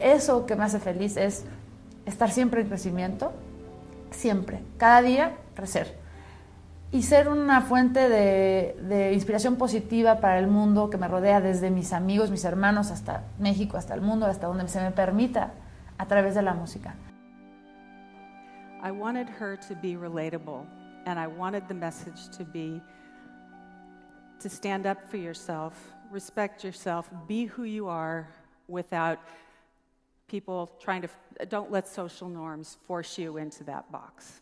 [0.00, 1.44] Eso que me hace feliz es
[2.06, 3.34] estar siempre en crecimiento,
[4.10, 6.05] siempre, cada día crecer.
[6.92, 11.70] Y ser una fuente de, de, inspiración positiva para el mundo que me rodea, desde
[11.70, 15.52] mis amigos, mis hermanos, hasta México, hasta el mundo, hasta donde se me permita,
[15.98, 16.94] a través de la música.
[18.82, 20.64] I wanted her to be relatable,
[21.06, 22.80] and I wanted the message to be
[24.40, 25.74] to stand up for yourself,
[26.10, 28.28] respect yourself, be who you are
[28.68, 29.18] without
[30.28, 31.08] people trying to,
[31.48, 34.40] don't let social norms force you into that box.